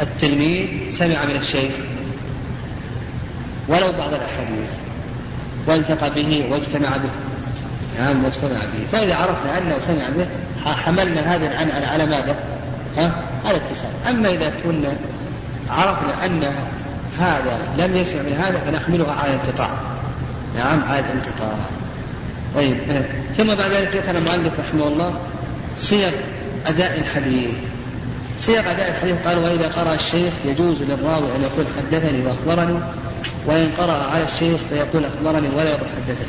التلميذ 0.00 0.68
سمع 0.90 1.24
من 1.24 1.36
الشيخ 1.36 1.72
ولو 3.68 3.92
بعض 3.92 4.14
الأحاديث 4.14 4.70
والتقى 5.66 6.10
به 6.10 6.44
واجتمع 6.50 6.96
به. 6.96 7.10
نعم 7.98 8.24
واجتمع 8.24 8.58
به. 8.58 8.86
فإذا 8.92 9.14
عرفنا 9.14 9.58
أنه 9.58 9.78
سمع 9.78 10.04
به 10.16 10.26
حملنا 10.72 11.34
هذا 11.34 11.46
العنعنة 11.46 11.86
على 11.86 12.06
ماذا؟ 12.06 12.36
ها؟ 12.96 13.12
على 13.44 13.56
اتصال. 13.56 13.90
أما 14.08 14.28
إذا 14.28 14.52
كنا 14.64 14.96
عرفنا 15.68 16.26
أن 16.26 16.52
هذا 17.18 17.58
لم 17.76 17.96
يسمع 17.96 18.22
من 18.22 18.32
هذا 18.32 18.58
فنحملها 18.58 19.12
على 19.12 19.34
الانقطاع. 19.34 19.72
نعم 20.56 20.84
على 20.84 21.00
الانقطاع. 21.00 21.56
طيب 22.54 22.76
ثم 23.36 23.54
بعد 23.54 23.70
ذلك 23.70 23.96
ذكر 23.96 24.18
المؤلف 24.18 24.52
رحمه 24.60 24.88
الله 24.88 25.14
صيغ 25.76 26.10
أداء 26.66 26.98
الحديث. 26.98 27.54
سياق 28.38 28.68
أداء 28.70 28.90
الحديث 28.90 29.26
قال 29.26 29.38
وإذا 29.38 29.68
قرأ 29.68 29.94
الشيخ 29.94 30.32
يجوز 30.44 30.82
للراوي 30.82 31.36
أن 31.36 31.42
يقول 31.42 31.66
حدثني 31.78 32.26
وأخبرني 32.26 32.80
وإن 33.46 33.70
قرأ 33.78 34.02
على 34.02 34.24
الشيخ 34.24 34.60
فيقول 34.70 35.04
أخبرني 35.04 35.48
ولا 35.48 35.70
يقول 35.70 35.88
حدثني. 35.96 36.26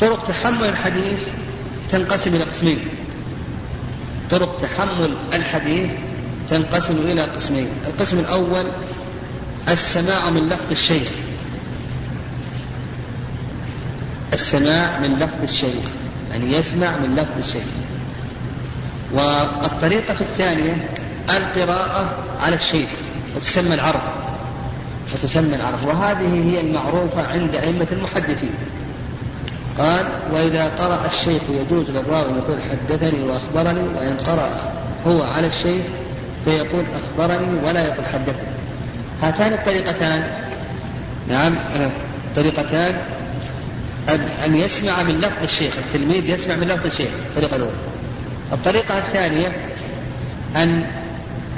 طرق 0.00 0.28
تحمل 0.28 0.68
الحديث 0.68 1.18
تنقسم 1.90 2.34
إلى 2.34 2.44
قسمين. 2.44 2.78
طرق 4.30 4.60
تحمل 4.62 5.16
الحديث 5.32 5.90
تنقسم 6.50 6.96
إلى 6.96 7.22
قسمين. 7.22 7.68
القسم 7.86 8.18
الأول 8.18 8.64
السماع 9.68 10.30
من 10.30 10.48
لفظ 10.48 10.70
الشيخ. 10.70 11.08
السماع 14.32 14.98
من 14.98 15.18
لفظ 15.18 15.42
الشيخ 15.42 15.84
يعني 16.30 16.52
يسمع 16.52 16.96
من 16.96 17.14
لفظ 17.16 17.38
الشيخ. 17.38 17.64
والطريقة 19.12 20.16
الثانية 20.20 20.88
القراءة 21.30 22.10
على 22.40 22.56
الشيخ 22.56 22.88
وتسمى 23.36 23.74
العرض 23.74 24.00
وتسمى 25.14 25.56
العرض 25.56 25.86
وهذه 25.86 26.50
هي 26.50 26.60
المعروفة 26.60 27.26
عند 27.26 27.54
أئمة 27.54 27.86
المحدثين. 27.92 28.54
قال 29.78 30.06
وإذا 30.32 30.68
قرأ 30.68 31.06
الشيخ 31.06 31.42
يجوز 31.50 31.90
للراوي 31.90 32.32
يقول 32.32 32.58
حدثني 32.70 33.22
وأخبرني 33.22 33.80
وإن 33.80 34.16
قرأ 34.26 34.72
هو 35.06 35.22
على 35.22 35.46
الشيخ 35.46 35.82
فيقول 36.44 36.84
أخبرني 37.04 37.66
ولا 37.66 37.84
يقول 37.84 38.06
حدثني. 38.12 38.48
هاتان 39.22 39.52
الطريقتان. 39.52 40.30
نعم 41.28 41.54
طريقتان. 42.36 42.94
أن 44.46 44.54
يسمع 44.54 45.02
من 45.02 45.20
لفظ 45.20 45.42
الشيخ 45.42 45.76
التلميذ 45.78 46.30
يسمع 46.30 46.56
من 46.56 46.68
لفظ 46.68 46.86
الشيخ 46.86 47.10
الطريقة 47.30 47.56
الأولى. 47.56 47.89
الطريقة 48.52 48.98
الثانية 48.98 49.56
أن 50.56 50.84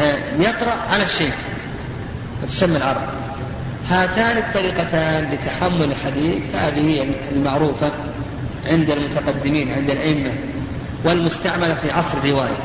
آه، 0.01 0.25
يقرأ 0.41 0.77
على 0.93 1.05
الشيخ 1.05 1.35
وتسمى 2.43 2.77
العرض 2.77 3.23
هاتان 3.89 4.39
الطريقتان 4.39 5.33
لتحمل 5.33 5.83
الحديث 5.85 6.43
هذه 6.55 6.81
هي 6.81 7.09
المعروفة 7.33 7.91
عند 8.67 8.91
المتقدمين 8.91 9.73
عند 9.73 9.91
الأئمة 9.91 10.31
والمستعملة 11.05 11.75
في 11.75 11.91
عصر 11.91 12.19
الرواية. 12.19 12.57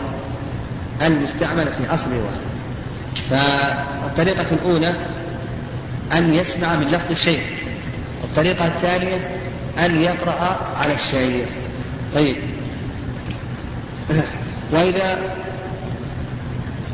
المستعملة 1.01 1.71
في 1.71 1.87
عصر 1.87 2.07
الرواية. 2.07 2.41
فالطريقة 3.29 4.45
الأولى 4.51 4.93
أن 6.13 6.33
يسمع 6.33 6.75
من 6.75 6.87
لفظ 6.87 7.11
الشيخ. 7.11 7.41
الطريقة 8.23 8.67
الثانية 8.67 9.37
أن 9.79 10.01
يقرأ 10.01 10.57
على 10.75 10.93
الشيخ. 10.93 11.49
طيب. 12.15 12.35
وإذا 14.73 15.19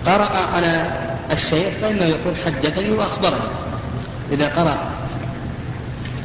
قرأ 0.06 0.38
على 0.54 0.92
الشيخ 1.32 1.74
فإنه 1.82 2.06
يقول 2.06 2.34
حدثني 2.46 2.92
وأخبرني. 2.92 3.50
إذا 4.32 4.50
قرأ 4.50 4.92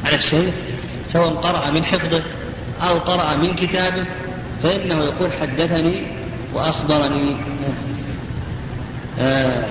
على 0.04 0.16
الشيخ 0.16 0.54
سواء 1.06 1.34
قرأ 1.34 1.70
من 1.70 1.84
حفظه 1.84 2.22
أو 2.82 2.98
قرأ 2.98 3.36
من 3.36 3.54
كتابه 3.54 4.04
فإنه 4.62 5.04
يقول 5.04 5.32
حدثني 5.32 6.02
وأخبرني. 6.54 7.36
آه 9.20 9.64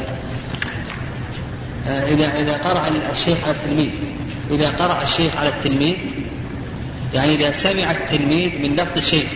آه 1.88 2.08
إذا 2.08 2.40
إذا 2.40 2.58
قرأ 2.58 2.88
الشيخ 3.12 3.38
على 3.44 3.52
التلميذ 3.52 3.90
إذا 4.52 4.70
قرأ 4.70 5.04
الشيخ 5.04 5.36
على 5.36 5.50
التلميذ 5.50 5.96
يعني 7.14 7.36
إذا 7.36 7.52
سمع 7.52 7.92
التلميذ 7.92 8.62
من 8.62 8.76
لفظ 8.76 8.98
الشيخ 8.98 9.28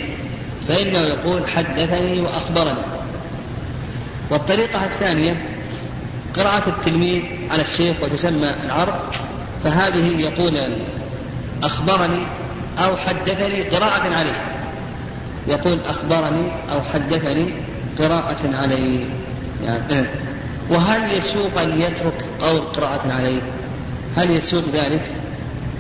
فإنه 0.67 1.00
يقول 1.00 1.50
حدثني 1.50 2.21
وأخبرني. 2.21 2.82
والطريقة 4.30 4.86
الثانية 4.86 5.41
قراءة 6.36 6.69
التلميذ 6.69 7.21
على 7.50 7.62
الشيخ 7.62 7.95
وتسمى 8.04 8.54
العرض 8.65 9.00
فهذه 9.63 10.21
يقول 10.21 10.58
أخبرني 11.63 12.24
أو 12.80 12.97
حدثني 12.97 13.63
قراءة 13.63 14.15
عليه. 14.15 14.41
يقول 15.47 15.80
أخبرني 15.86 16.43
أو 16.71 16.82
حدثني 16.82 17.50
قراءة 18.00 18.56
عليه. 18.56 19.06
يعني 19.63 20.06
وهل 20.69 21.17
يسوق 21.17 21.60
أن 21.60 21.82
يترك 21.82 22.26
قول 22.41 22.60
قراءة 22.60 23.12
عليه؟ 23.13 23.41
هل 24.17 24.32
يسوق 24.32 24.63
ذلك؟ 24.74 25.02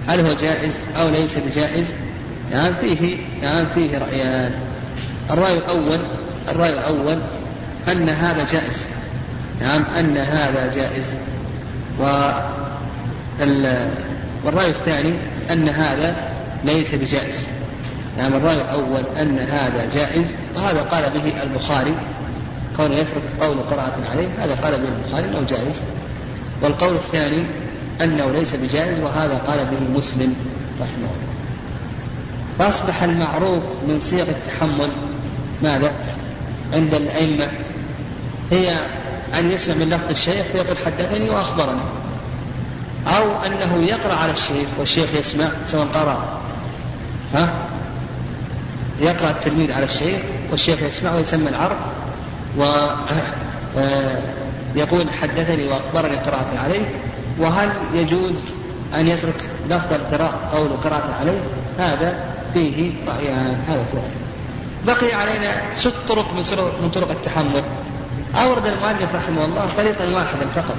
هل 0.07 0.19
هو 0.19 0.33
جائز 0.33 0.83
أو 0.95 1.09
ليس 1.09 1.37
بجائز؟ 1.37 1.95
يعني 2.51 2.75
فيه 2.75 3.17
يعني 3.41 3.65
فيه 3.65 3.97
رأيان. 3.97 4.51
الرأي 5.29 5.53
الأول 5.57 5.99
الرأي 6.49 6.69
الأول 6.69 7.17
أن 7.87 8.09
هذا 8.09 8.45
جائز. 8.51 8.87
نعم 9.61 9.83
أن 9.99 10.17
هذا 10.17 10.71
جائز. 10.75 11.15
و 11.99 12.31
والرأي 14.45 14.69
الثاني 14.69 15.13
أن 15.51 15.69
هذا 15.69 16.15
ليس 16.63 16.95
بجائز. 16.95 17.47
نعم 18.17 18.33
الرأي 18.33 18.61
الأول 18.61 19.03
أن 19.19 19.39
هذا 19.39 19.89
جائز 19.93 20.27
وهذا 20.55 20.81
قال 20.81 21.03
به 21.09 21.43
البخاري. 21.43 21.95
كونه 22.77 22.95
يترك 22.95 23.23
قول 23.41 23.57
قراءة 23.71 23.97
عليه 24.11 24.27
هذا 24.43 24.55
قال 24.55 24.81
به 24.81 24.87
البخاري 24.87 25.29
أنه 25.29 25.47
جائز. 25.49 25.81
والقول 26.61 26.95
الثاني 26.95 27.43
أنه 28.01 28.31
ليس 28.31 28.55
بجائز 28.55 28.99
وهذا 28.99 29.41
قال 29.47 29.59
به 29.59 29.97
مسلم 29.97 30.35
رحمه 30.81 30.95
الله. 30.95 31.30
فأصبح 32.59 33.03
المعروف 33.03 33.63
من 33.87 33.99
صيغ 33.99 34.29
التحمل. 34.29 34.89
ماذا؟ 35.63 35.91
عند 36.73 36.93
الأئمة. 36.93 37.47
هي 38.51 38.79
أن 39.33 39.51
يسمع 39.51 39.75
من 39.75 39.89
لفظ 39.89 40.09
الشيخ 40.09 40.45
فيقول 40.51 40.77
حدثني 40.77 41.29
وأخبرني. 41.29 41.81
أو 43.07 43.23
أنه 43.45 43.83
يقرأ 43.83 44.13
على 44.13 44.31
الشيخ 44.31 44.67
والشيخ 44.79 45.13
يسمع 45.13 45.49
سواء 45.65 45.85
قرأ. 45.85 46.41
ها؟ 47.33 47.53
يقرأ 48.99 49.29
التلميذ 49.29 49.71
على 49.71 49.85
الشيخ 49.85 50.19
والشيخ 50.51 50.81
يسمع 50.81 51.15
ويسمى 51.15 51.49
العرض 51.49 51.77
ويقول 52.57 52.67
آه، 55.07 55.11
حدثني 55.21 55.67
وأخبرني 55.67 56.15
قراءة 56.15 56.59
عليه. 56.59 56.85
وهل 57.39 57.69
يجوز 57.93 58.35
أن 58.95 59.07
يترك 59.07 59.35
لفظ 59.69 59.93
القراءة 59.93 60.49
قول 60.53 60.69
قراءة 60.83 61.15
عليه؟ 61.19 61.39
هذا 61.77 62.30
فيه 62.53 62.91
رأيان 63.07 63.57
هذا 63.67 63.85
رأيان 63.93 64.21
بقي 64.85 65.13
علينا 65.13 65.71
ست 65.71 65.93
طرق 66.07 66.33
من 66.33 66.43
من 66.83 66.89
طرق 66.89 67.11
التحمل. 67.11 67.63
أورد 68.35 68.65
المؤلف 68.65 69.15
رحمه 69.15 69.45
الله 69.45 69.69
طريقا 69.77 70.15
واحدا 70.15 70.47
فقط. 70.55 70.75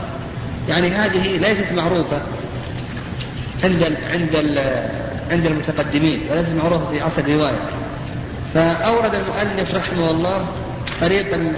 يعني 0.68 0.88
هذه 0.88 1.38
ليست 1.38 1.72
معروفة 1.72 2.22
عند 3.64 3.82
ال 3.82 3.96
عند 4.12 4.34
ال 4.34 4.58
عند 5.30 5.46
المتقدمين 5.46 6.20
وليست 6.30 6.52
معروفة 6.52 6.90
في 6.90 7.00
عصر 7.00 7.22
الرواية. 7.22 7.58
فأورد 8.54 9.14
المؤلف 9.14 9.74
رحمه 9.74 10.10
الله 10.10 10.46
طريقا 11.00 11.52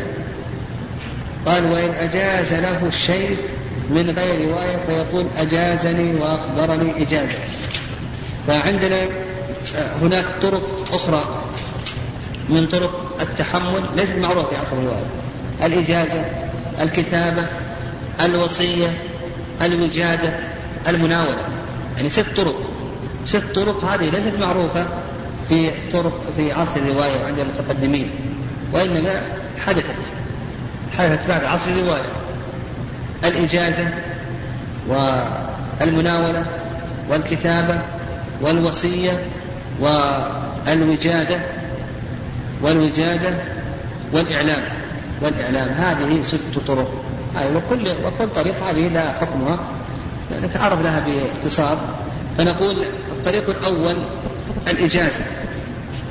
قال 1.46 1.72
وإن 1.72 1.90
أجاز 1.90 2.54
له 2.54 2.86
الشيء 2.86 3.36
من 3.90 4.14
غير 4.16 4.50
رواية 4.50 4.76
فيقول 4.86 5.26
أجازني 5.38 6.14
وأخبرني 6.14 7.02
إجازة. 7.02 7.38
فعندنا 8.46 8.96
هناك 10.02 10.24
طرق 10.42 10.62
أخرى 10.92 11.42
من 12.48 12.66
طرق 12.66 13.16
التحمل 13.20 13.82
ليست 13.96 14.14
معروفة 14.16 14.48
في 14.48 14.56
عصر 14.56 14.76
الرواية 14.76 15.06
الإجازة 15.62 16.24
الكتابة 16.80 17.46
الوصية 18.24 18.88
الوجادة 19.62 20.30
المناولة. 20.88 21.36
يعني 21.96 22.08
ست 22.08 22.26
طرق. 22.36 22.70
ست 23.24 23.44
طرق 23.54 23.84
هذه 23.84 24.10
ليست 24.10 24.38
معروفة 24.38 24.86
في 25.48 25.70
طرق 25.92 26.20
في 26.36 26.52
عصر 26.52 26.80
الرواية 26.80 27.22
وعند 27.22 27.38
المتقدمين 27.38 28.10
وإنما 28.72 29.22
حدثت. 29.58 30.12
حدثت 30.92 31.28
بعد 31.28 31.44
عصر 31.44 31.70
الرواية. 31.70 32.08
الإجازة 33.24 33.88
والمناولة 34.88 36.44
والكتابة 37.10 37.80
والوصية 38.42 39.22
والوجادة 39.80 41.40
والوجادة 42.62 43.34
والإعلام. 44.12 44.62
والإعلام 45.22 45.68
هذه 45.68 46.22
ست 46.22 46.58
طرق. 46.66 47.04
وكل 47.56 47.88
وكل 48.04 48.28
طريق 48.34 48.54
هذه 48.64 48.88
لها 48.88 49.12
حكمها. 49.20 49.58
نتعرض 50.42 50.82
لها 50.82 51.06
باختصار. 51.06 51.78
فنقول 52.38 52.76
الطريق 53.10 53.50
الأول 53.50 53.96
الإجازة. 54.68 55.24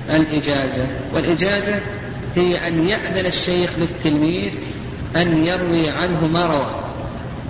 الإجازة. 0.09 0.87
والإجازة 1.13 1.79
هي 2.35 2.67
أن 2.67 2.87
يأذن 2.87 3.25
الشيخ 3.25 3.71
للتلميذ 3.77 4.51
أن 5.15 5.45
يروي 5.45 5.89
عنه 5.89 6.27
ما 6.27 6.47
روى. 6.47 6.75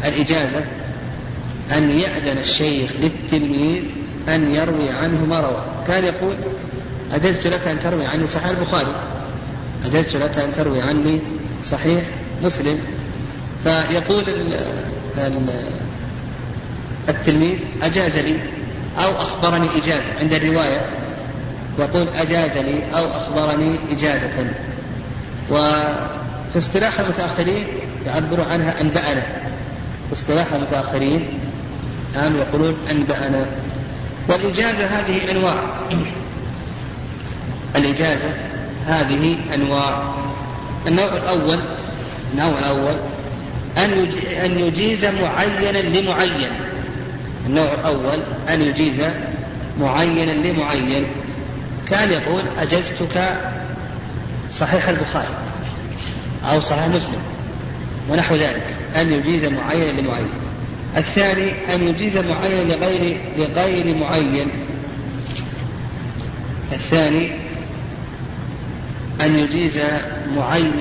الإجازة 0.06 0.62
أن 1.72 1.92
يأذن 1.92 2.38
الشيخ 2.38 2.92
للتلميذ 3.00 3.84
أن 4.28 4.56
يروي 4.56 4.90
عنه 4.90 5.26
ما 5.26 5.42
روى. 5.42 5.73
كان 5.88 6.04
يقول 6.04 6.36
أجزت 7.14 7.48
لك 7.48 7.68
أن 7.68 7.80
تروي 7.80 8.06
عني 8.06 8.28
صحيح 8.28 8.46
البخاري. 8.46 8.96
أجزت 9.86 10.16
لك 10.16 10.38
أن 10.38 10.54
تروي 10.56 10.82
عني 10.82 11.20
صحيح 11.64 12.02
مسلم. 12.44 12.80
فيقول 13.64 14.24
التلميذ 17.10 17.58
أجاز 17.82 18.18
لي 18.18 18.40
أو 18.98 19.12
أخبرني 19.12 19.68
إجازة 19.78 20.20
عند 20.20 20.34
الرواية. 20.34 20.82
يقول 21.80 22.08
أجاز 22.16 22.58
لي 22.58 22.84
أو 22.96 23.06
أخبرني 23.06 23.76
إجازة. 23.92 24.54
وفي 25.52 26.58
اصطلاح 26.58 27.00
المتأخرين 27.00 27.66
يعبر 28.06 28.42
عنها 28.42 28.82
أنبأنا. 28.82 29.22
في 30.10 30.14
اصطلاح 30.14 30.54
المتأخرين 30.54 31.40
نعم 32.16 32.38
يقولون 32.38 32.76
أنبأنا. 32.92 33.46
والإجازة 34.28 34.86
هذه 34.86 35.32
أنواع. 35.32 35.56
الإجازة 37.76 38.30
هذه 38.88 39.36
أنواع. 39.54 40.04
النوع 40.88 41.14
الأول 41.14 41.60
النوع 42.34 42.60
الأول 42.60 42.96
أن 43.78 44.08
أن 44.46 44.60
يجيز 44.60 45.06
معينا 45.06 45.78
لمعين. 45.78 46.52
النوع 47.46 47.74
الأول 47.74 48.20
أن 48.50 48.62
يجيز 48.62 49.02
معينا 49.80 50.32
لمعين. 50.32 51.06
كان 51.90 52.12
يقول 52.12 52.44
أجزتك 52.60 53.42
صحيح 54.52 54.88
البخاري 54.88 55.36
أو 56.46 56.60
صحيح 56.60 56.88
مسلم 56.88 57.22
ونحو 58.10 58.36
ذلك. 58.36 58.76
أن 58.96 59.14
يجيز 59.14 59.46
معينا 59.46 60.02
لمعين. 60.02 60.30
الثاني 60.98 61.52
أن 61.76 61.88
يجيز 61.88 62.18
معين 62.18 62.68
لغير 62.68 63.18
لغير 63.38 63.96
معين. 63.96 64.48
الثاني 66.72 67.32
أن 69.22 69.36
يجيز 69.36 69.82
معين 70.36 70.72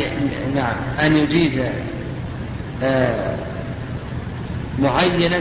نعم 0.55 0.77
أن 1.01 1.17
يجيز 1.17 1.61
آه 2.83 3.37
معينا 4.79 5.41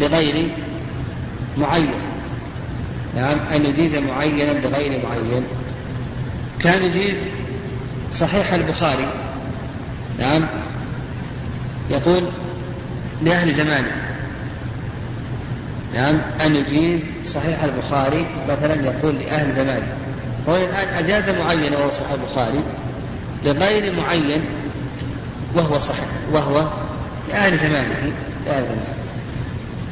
لغير 0.00 0.50
معين. 1.56 1.90
نعم 3.16 3.38
أن 3.38 3.66
يجيز 3.66 3.94
معينا 3.94 4.52
لغير 4.52 5.00
معين. 5.06 5.44
كان 6.60 6.84
يجيز 6.84 7.18
صحيح 8.12 8.52
البخاري. 8.52 9.08
نعم 10.18 10.46
يقول 11.90 12.22
لأهل 13.24 13.54
زمانه 13.54 13.92
نعم 15.94 16.20
أن 16.40 16.56
يجيز 16.56 17.06
صحيح 17.24 17.64
البخاري 17.64 18.26
مثلا 18.48 18.74
يقول 18.74 19.14
لأهل 19.14 19.52
زمانه 19.52 19.92
هو 20.48 20.56
الآن 20.56 21.04
أجاز 21.04 21.30
معينا 21.30 21.78
وهو 21.78 21.90
صحيح 21.90 22.10
البخاري 22.10 22.60
لغير 23.44 23.92
معين 23.92 24.42
وهو 25.54 25.78
صحيح 25.78 26.08
وهو 26.32 26.68
لأهل 27.28 27.58
زمانه 27.58 28.12
لأهل 28.46 28.64
زمانه 28.64 28.94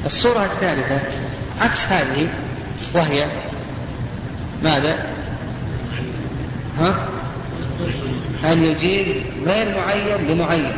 الصورة 0.07 0.45
الثالثة 0.45 1.01
عكس 1.61 1.87
هذه 1.87 2.29
وهي 2.95 3.27
ماذا؟ 4.63 5.07
ها؟ 6.79 7.09
أن 8.45 8.65
يجيز 8.65 9.17
غير 9.47 9.79
معين 9.79 10.29
لمعين 10.29 10.73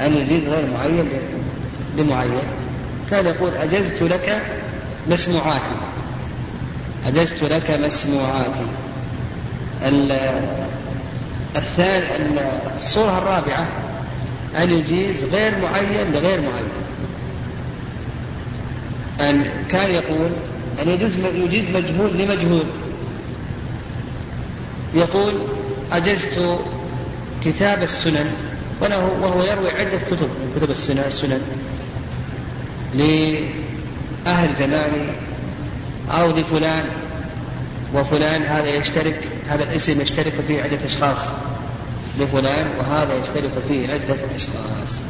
أن 0.00 0.16
يجيز 0.16 0.48
غير 0.48 0.70
معين 0.70 1.08
لمعين. 1.96 2.42
كان 3.10 3.26
يقول 3.26 3.50
أجزت 3.54 4.02
لك 4.02 4.42
مسموعاتي. 5.10 5.74
أجزت 7.06 7.42
لك 7.42 7.70
مسموعاتي. 7.70 8.66
الثاني 11.56 12.40
الصورة 12.76 13.18
الرابعة 13.18 13.66
أن 14.62 14.70
يجيز 14.70 15.24
غير 15.24 15.58
معين 15.58 16.12
لغير 16.12 16.40
معين. 16.40 16.70
أن 19.20 19.50
كان 19.68 19.90
يقول 19.90 20.28
أن 20.82 20.88
يجوز 20.88 21.16
يجيز 21.34 21.70
مجهول 21.70 22.18
لمجهول. 22.18 22.64
يقول 24.94 25.34
أجزت 25.92 26.58
كتاب 27.44 27.82
السنن. 27.82 28.30
وله 28.80 29.06
وهو 29.20 29.42
يروي 29.42 29.70
عدة 29.70 29.98
كتب 29.98 30.22
من 30.22 30.52
كتب 30.56 30.70
السنن 30.70 30.98
السنن. 30.98 31.40
لأهل 32.94 34.54
زمانه 34.54 35.12
أو 36.10 36.30
لفلان 36.30 36.84
وفلان 37.94 38.42
هذا 38.42 38.68
يشترك 38.68 39.28
هذا 39.48 39.64
الاسم 39.64 40.00
يشترك 40.00 40.32
فيه 40.48 40.62
عدة 40.62 40.78
أشخاص. 40.84 41.28
لفلان 42.18 42.66
وهذا 42.78 43.14
يشترك 43.14 43.50
فيه 43.68 43.88
عدة 43.92 44.16
أشخاص. 44.36 45.00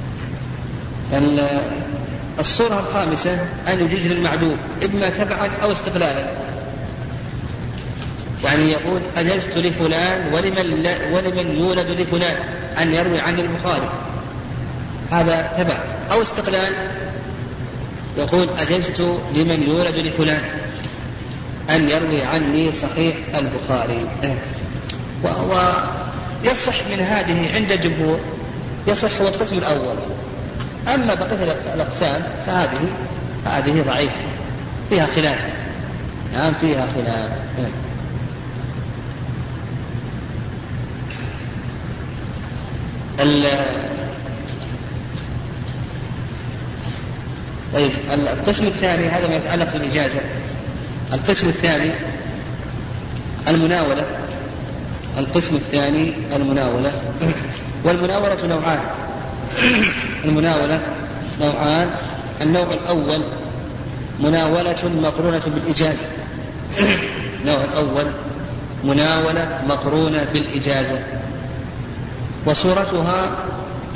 الصورة 2.38 2.80
الخامسة 2.80 3.46
أن 3.68 3.84
يجيز 3.84 4.06
للمعدوم 4.06 4.56
إما 4.84 5.08
تبعا 5.08 5.50
أو 5.62 5.72
استقلالا. 5.72 6.39
يعني 8.45 8.70
يقول 8.70 9.01
أجزت 9.16 9.57
لفلان 9.57 10.34
ولمن, 10.34 10.86
ولمن 11.12 11.57
يولد 11.57 11.91
لفلان؟ 12.01 12.36
أن 12.82 12.95
يروي 12.95 13.20
عن 13.20 13.41
البخاري 13.41 13.91
هذا 15.11 15.53
تبع. 15.59 15.78
أو 16.12 16.22
استقلال. 16.22 16.72
يقول 18.18 18.49
أجزت 18.59 19.01
لمن 19.34 19.64
يولد 19.68 19.95
لفلان؟ 19.95 20.43
أن 21.70 21.88
يروي 21.88 22.22
عني 22.22 22.72
صحيح 22.72 23.16
البخاري. 23.34 24.09
ويصح 25.24 26.74
من 26.91 27.01
هذه 27.01 27.55
عند 27.55 27.72
الجمهور 27.72 28.20
يصح 28.86 29.20
هو 29.20 29.28
القسم 29.28 29.59
الأول. 29.59 29.97
أما 30.95 31.14
بقية 31.14 31.57
الأقسام 31.74 32.22
فهذه 32.47 32.80
هذه 33.47 33.82
ضعيفة. 33.86 34.20
فيها 34.91 35.07
خلاف. 35.07 35.38
نعم 36.34 36.53
فيها 36.61 36.86
خلاف. 36.95 37.30
طيب 47.74 47.90
القسم 48.12 48.66
الثاني 48.66 49.08
هذا 49.08 49.28
ما 49.28 49.36
يتعلق 49.36 49.72
بالإجازة. 49.72 50.20
القسم 51.12 51.48
الثاني 51.48 51.90
المناولة. 53.48 54.04
القسم 55.18 55.56
الثاني 55.56 56.12
المناولة. 56.36 56.92
والمناولة 57.84 58.46
نوعان. 58.46 58.80
المناولة 60.24 60.80
نوعان. 61.40 61.90
النوع 62.40 62.66
الأول 62.72 63.22
مناولة 64.20 64.88
مقرونة 65.02 65.42
بالإجازة. 65.46 66.06
النوع 67.40 67.64
الأول 67.64 68.06
مناولة 68.84 69.62
مقرونة 69.68 70.24
بالإجازة. 70.32 70.98
وصورتها 72.47 73.30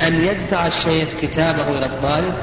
أن 0.07 0.21
يدفع 0.21 0.67
الشيخ 0.67 1.09
كتابه 1.21 1.67
إلى 1.69 1.85
الطالب 1.85 2.33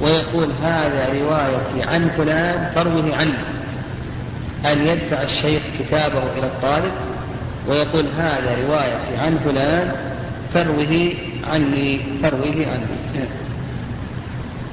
ويقول 0.00 0.48
هذا 0.62 1.04
روايتي 1.04 1.90
عن 1.90 2.10
فلان 2.16 2.70
فروه 2.74 3.16
عني. 3.16 3.58
أن 4.72 4.86
يدفع 4.86 5.22
الشيخ 5.22 5.62
كتابه 5.78 6.22
إلى 6.38 6.46
الطالب 6.46 6.92
ويقول 7.68 8.06
هذا 8.18 8.56
روايتي 8.66 9.16
عن 9.16 9.38
فلان 9.44 9.92
فروه 10.54 11.12
عني 11.44 12.00
فروه 12.22 12.66
عني. 12.66 13.26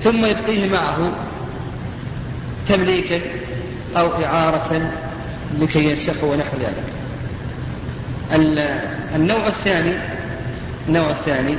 ثم 0.04 0.26
يبقيه 0.26 0.70
معه 0.70 1.12
تمليكا 2.68 3.20
أو 3.98 4.24
إعارة 4.24 4.92
لكي 5.60 5.90
ينسخه 5.90 6.26
ونحو 6.26 6.58
ذلك. 6.58 6.94
النوع 9.16 9.48
الثاني 9.48 9.94
النوع 10.88 11.10
الثاني 11.10 11.56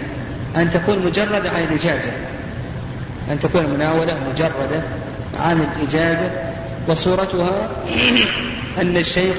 أن 0.56 0.70
تكون 0.70 0.98
مجردة 1.06 1.50
عن 1.50 1.62
الإجازة. 1.70 2.12
أن 3.30 3.38
تكون 3.38 3.64
المناولة 3.64 4.16
مجردة 4.32 4.82
عن 5.38 5.60
الإجازة 5.60 6.30
وصورتها 6.88 7.70
أن 8.80 8.96
الشيخ 8.96 9.36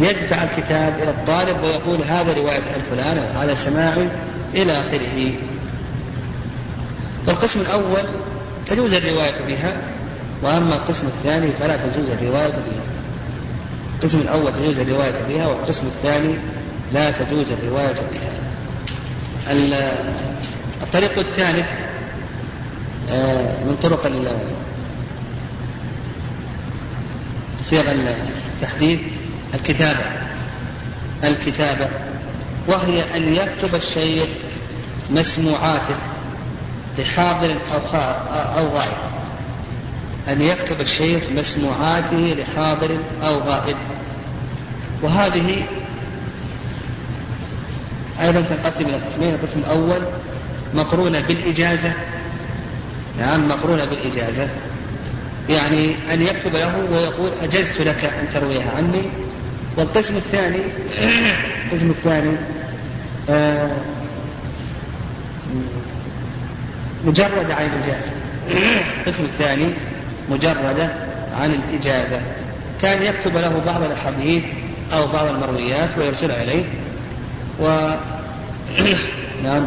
يدفع 0.00 0.42
الكتاب 0.42 0.94
إلى 1.02 1.10
الطالب 1.10 1.56
ويقول 1.62 2.02
هذا 2.02 2.32
رواية 2.32 2.58
الفلان 2.76 3.18
أو 3.18 3.40
هذا 3.40 3.54
سماعي 3.54 4.08
إلى 4.54 4.72
آخره. 4.72 5.32
والقسم 7.26 7.60
الأول 7.60 8.04
تجوز 8.66 8.94
الرواية 8.94 9.44
بها 9.48 9.72
وأما 10.42 10.74
القسم 10.74 11.06
الثاني 11.06 11.48
فلا 11.60 11.76
تجوز 11.76 12.10
الرواية 12.10 12.48
بها. 12.48 12.84
القسم 13.96 14.18
الأول 14.18 14.52
تجوز 14.52 14.80
الرواية 14.80 15.12
بها 15.28 15.46
والقسم 15.46 15.86
الثاني 15.86 16.34
لا 16.92 17.10
تجوز 17.10 17.46
الرواية 17.52 17.94
بها. 18.12 18.43
الطريق 20.82 21.18
الثالث 21.18 21.66
آه، 23.10 23.64
من 23.64 23.76
طرق 23.82 24.06
صيغ 27.62 27.84
التحديث 27.90 29.00
الكتابة. 29.54 30.04
الكتابة. 31.24 31.88
وهي 32.68 33.16
أن 33.16 33.34
يكتب 33.34 33.74
الشيخ 33.74 34.28
مسموعاته 35.10 35.94
لحاضر 36.98 37.56
أو 37.74 37.98
أو 38.58 38.68
غائب. 38.68 38.92
أن 40.28 40.40
يكتب 40.40 40.80
الشيخ 40.80 41.22
مسموعاته 41.36 42.36
لحاضر 42.38 42.98
أو 43.22 43.38
غائب. 43.38 43.76
وهذه 45.02 45.66
أيضا 48.20 48.40
تنقسم 48.40 48.84
إلى 48.84 48.96
قسمين 48.96 49.34
القسم 49.34 49.58
الأول 49.58 50.00
مقرونة 50.74 51.20
بالإجازة. 51.20 51.92
نعم 53.18 53.48
مقرونة 53.48 53.84
بالإجازة. 53.84 54.48
يعني 55.48 55.94
أن 56.12 56.22
يكتب 56.22 56.56
له 56.56 56.84
ويقول 56.92 57.30
أجزت 57.42 57.80
لك 57.80 58.04
أن 58.04 58.28
ترويها 58.34 58.72
عني. 58.76 59.02
والقسم 59.76 60.16
الثاني 60.16 60.60
القسم 61.66 61.90
الثاني 61.90 62.36
آه 63.30 63.70
مجردة 67.04 67.54
عن 67.54 67.66
الإجازة. 67.66 68.12
القسم 68.98 69.24
الثاني 69.24 69.66
مجردة 70.30 70.90
عن 71.36 71.54
الإجازة. 71.54 72.20
كان 72.82 73.02
يكتب 73.02 73.36
له 73.36 73.62
بعض 73.66 73.82
الأحاديث 73.82 74.42
أو 74.92 75.06
بعض 75.06 75.26
المرويات 75.26 75.98
ويرسلها 75.98 76.42
إليه 76.42 76.64
و 77.60 77.94
نعم. 79.44 79.66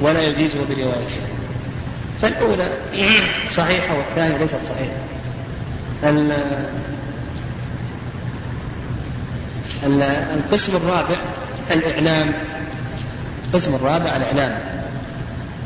ولا 0.00 0.22
يجيزه 0.22 0.58
برواية. 0.68 1.06
فالأولى 2.22 2.64
صحيحة 3.50 3.96
والثانية 3.96 4.36
ليست 4.36 4.60
صحيحة. 4.64 4.96
القسم 10.34 10.76
الرابع 10.76 11.16
الإعلام. 11.70 12.32
القسم 13.46 13.74
الرابع 13.74 14.16
الإعلام. 14.16 14.58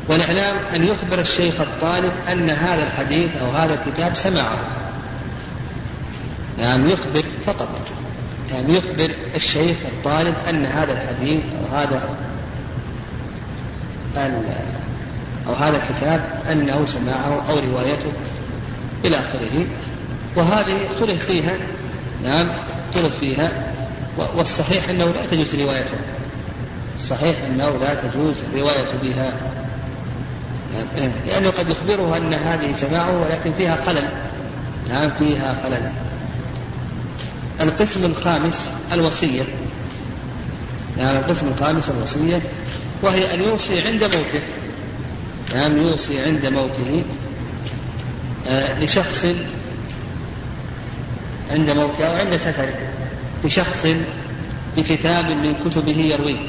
والإعلام 0.07 0.55
أن 0.75 0.83
يخبر 0.83 1.19
الشيخ 1.19 1.61
الطالب 1.61 2.11
أن 2.31 2.49
هذا 2.49 2.83
الحديث 2.83 3.29
أو 3.41 3.49
هذا 3.51 3.73
الكتاب 3.73 4.15
سمعه 4.15 4.57
نعم 6.57 6.89
يخبر 6.89 7.23
فقط. 7.45 8.00
نعم 8.51 8.75
يخبر 8.75 9.11
الشيخ 9.35 9.77
الطالب 9.85 10.35
أن 10.49 10.65
هذا 10.65 10.93
الحديث 10.93 11.43
أو 11.59 11.77
هذا 11.77 12.01
أو 15.47 15.53
هذا 15.53 15.77
الكتاب 15.77 16.21
أنه 16.51 16.85
سماعه 16.85 17.45
أو 17.49 17.59
روايته 17.59 18.11
إلى 19.05 19.19
آخره. 19.19 19.65
وهذه 20.35 20.77
اختلف 20.91 21.25
فيها 21.25 21.53
نعم 22.23 22.47
اختلف 22.89 23.19
فيها. 23.19 23.51
والصحيح 24.35 24.89
أنه 24.89 25.05
لا 25.05 25.25
تجوز 25.25 25.55
روايته. 25.55 25.97
صحيح 26.99 27.35
أنه 27.49 27.77
لا 27.81 27.95
تجوز 27.95 28.43
الرواية 28.53 28.91
بها. 29.03 29.33
لأنه 31.27 31.49
قد 31.49 31.69
يخبره 31.69 32.17
أن 32.17 32.33
هذه 32.33 32.73
سماعه 32.73 33.21
ولكن 33.21 33.51
فيها 33.57 33.77
خلل. 33.85 34.07
نعم 34.89 35.09
فيها 35.19 35.55
خلل. 35.63 35.91
القسم 37.61 38.05
الخامس 38.05 38.71
الوصية. 38.91 39.43
نعم 40.97 41.15
القسم 41.15 41.47
الخامس 41.47 41.89
الوصية 41.89 42.41
وهي 43.03 43.33
أن 43.33 43.41
يوصي 43.41 43.81
عند 43.81 44.03
موته. 44.03 44.41
نعم 45.55 45.77
يوصي 45.77 46.19
عند 46.19 46.45
موته 46.45 47.03
آه 48.47 48.79
لشخص 48.83 49.25
عند 51.51 51.69
موته 51.69 52.05
أو 52.05 52.15
عند 52.15 52.35
سفره 52.35 52.73
لشخص 53.43 53.87
بكتاب 54.77 55.25
من 55.25 55.55
كتبه 55.65 55.97
يرويه. 55.97 56.39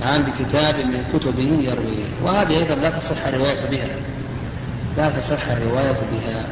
نعم 0.00 0.22
بكتاب 0.22 0.76
من 0.76 1.04
كتبه 1.14 1.58
يرويه. 1.60 2.06
وهذه 2.22 2.50
أيضا 2.50 2.74
لا 2.74 2.90
تصح 2.90 3.26
الرواية 3.26 3.70
بها. 3.70 3.88
لا 4.96 5.10
تصح 5.10 5.48
الرواية 5.48 5.92
بها. 5.92 6.46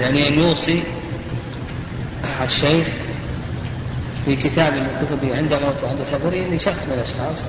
يعني 0.00 0.28
أن 0.28 0.38
يوصي 0.38 0.82
الشيخ 2.42 2.86
في 4.24 4.36
كتاب 4.36 4.72
من 4.72 5.06
كتبه 5.06 5.36
عند 5.36 5.52
موته 5.52 5.88
عند 5.88 6.04
سفره 6.04 6.54
لشخص 6.54 6.86
من 6.86 6.92
الأشخاص 6.92 7.48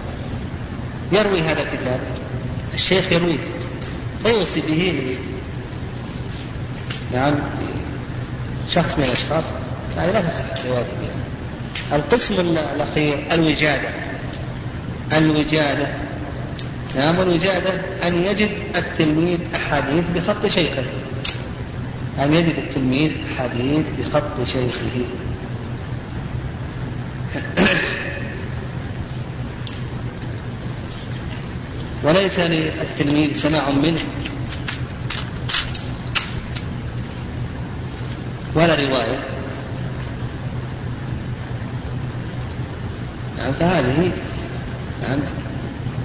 يروي 1.12 1.42
هذا 1.42 1.62
الكتاب 1.62 2.00
الشيخ 2.74 3.12
يرويه 3.12 3.38
فيوصي 4.24 4.62
به 4.62 5.18
نعم 7.14 7.34
شخص 8.72 8.98
من 8.98 9.04
الأشخاص 9.04 9.46
هذه 9.98 10.12
لا 10.12 10.22
تصح 10.22 10.44
الرواية 10.60 10.86
بها 11.02 11.98
القسم 11.98 12.34
الأخير 12.40 13.18
الوجادة 13.32 13.90
الوجادة 15.14 15.88
نعم 16.96 17.22
الوجادة 17.22 17.74
أن 18.06 18.16
يجد 18.24 18.52
التلميذ 18.76 19.40
أحاديث 19.56 20.04
بخط 20.16 20.46
شيخه. 20.46 20.84
أن 22.20 22.34
يجد 22.34 22.58
التلميذ 22.58 23.12
أحاديث 23.34 23.86
بخط 24.00 24.44
شيخه. 24.44 25.06
وليس 32.04 32.40
للتلميذ 32.40 33.34
سماع 33.34 33.70
منه 33.72 34.00
ولا 38.56 38.76
رواية. 38.76 39.20
نعم 43.38 43.54
فهذه 43.54 44.12
نعم. 45.02 45.20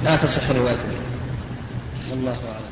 لا 0.04 0.16
تصح 0.16 0.48
الرواية 0.48 0.76
والله 2.10 2.30
أعلم. 2.32 2.71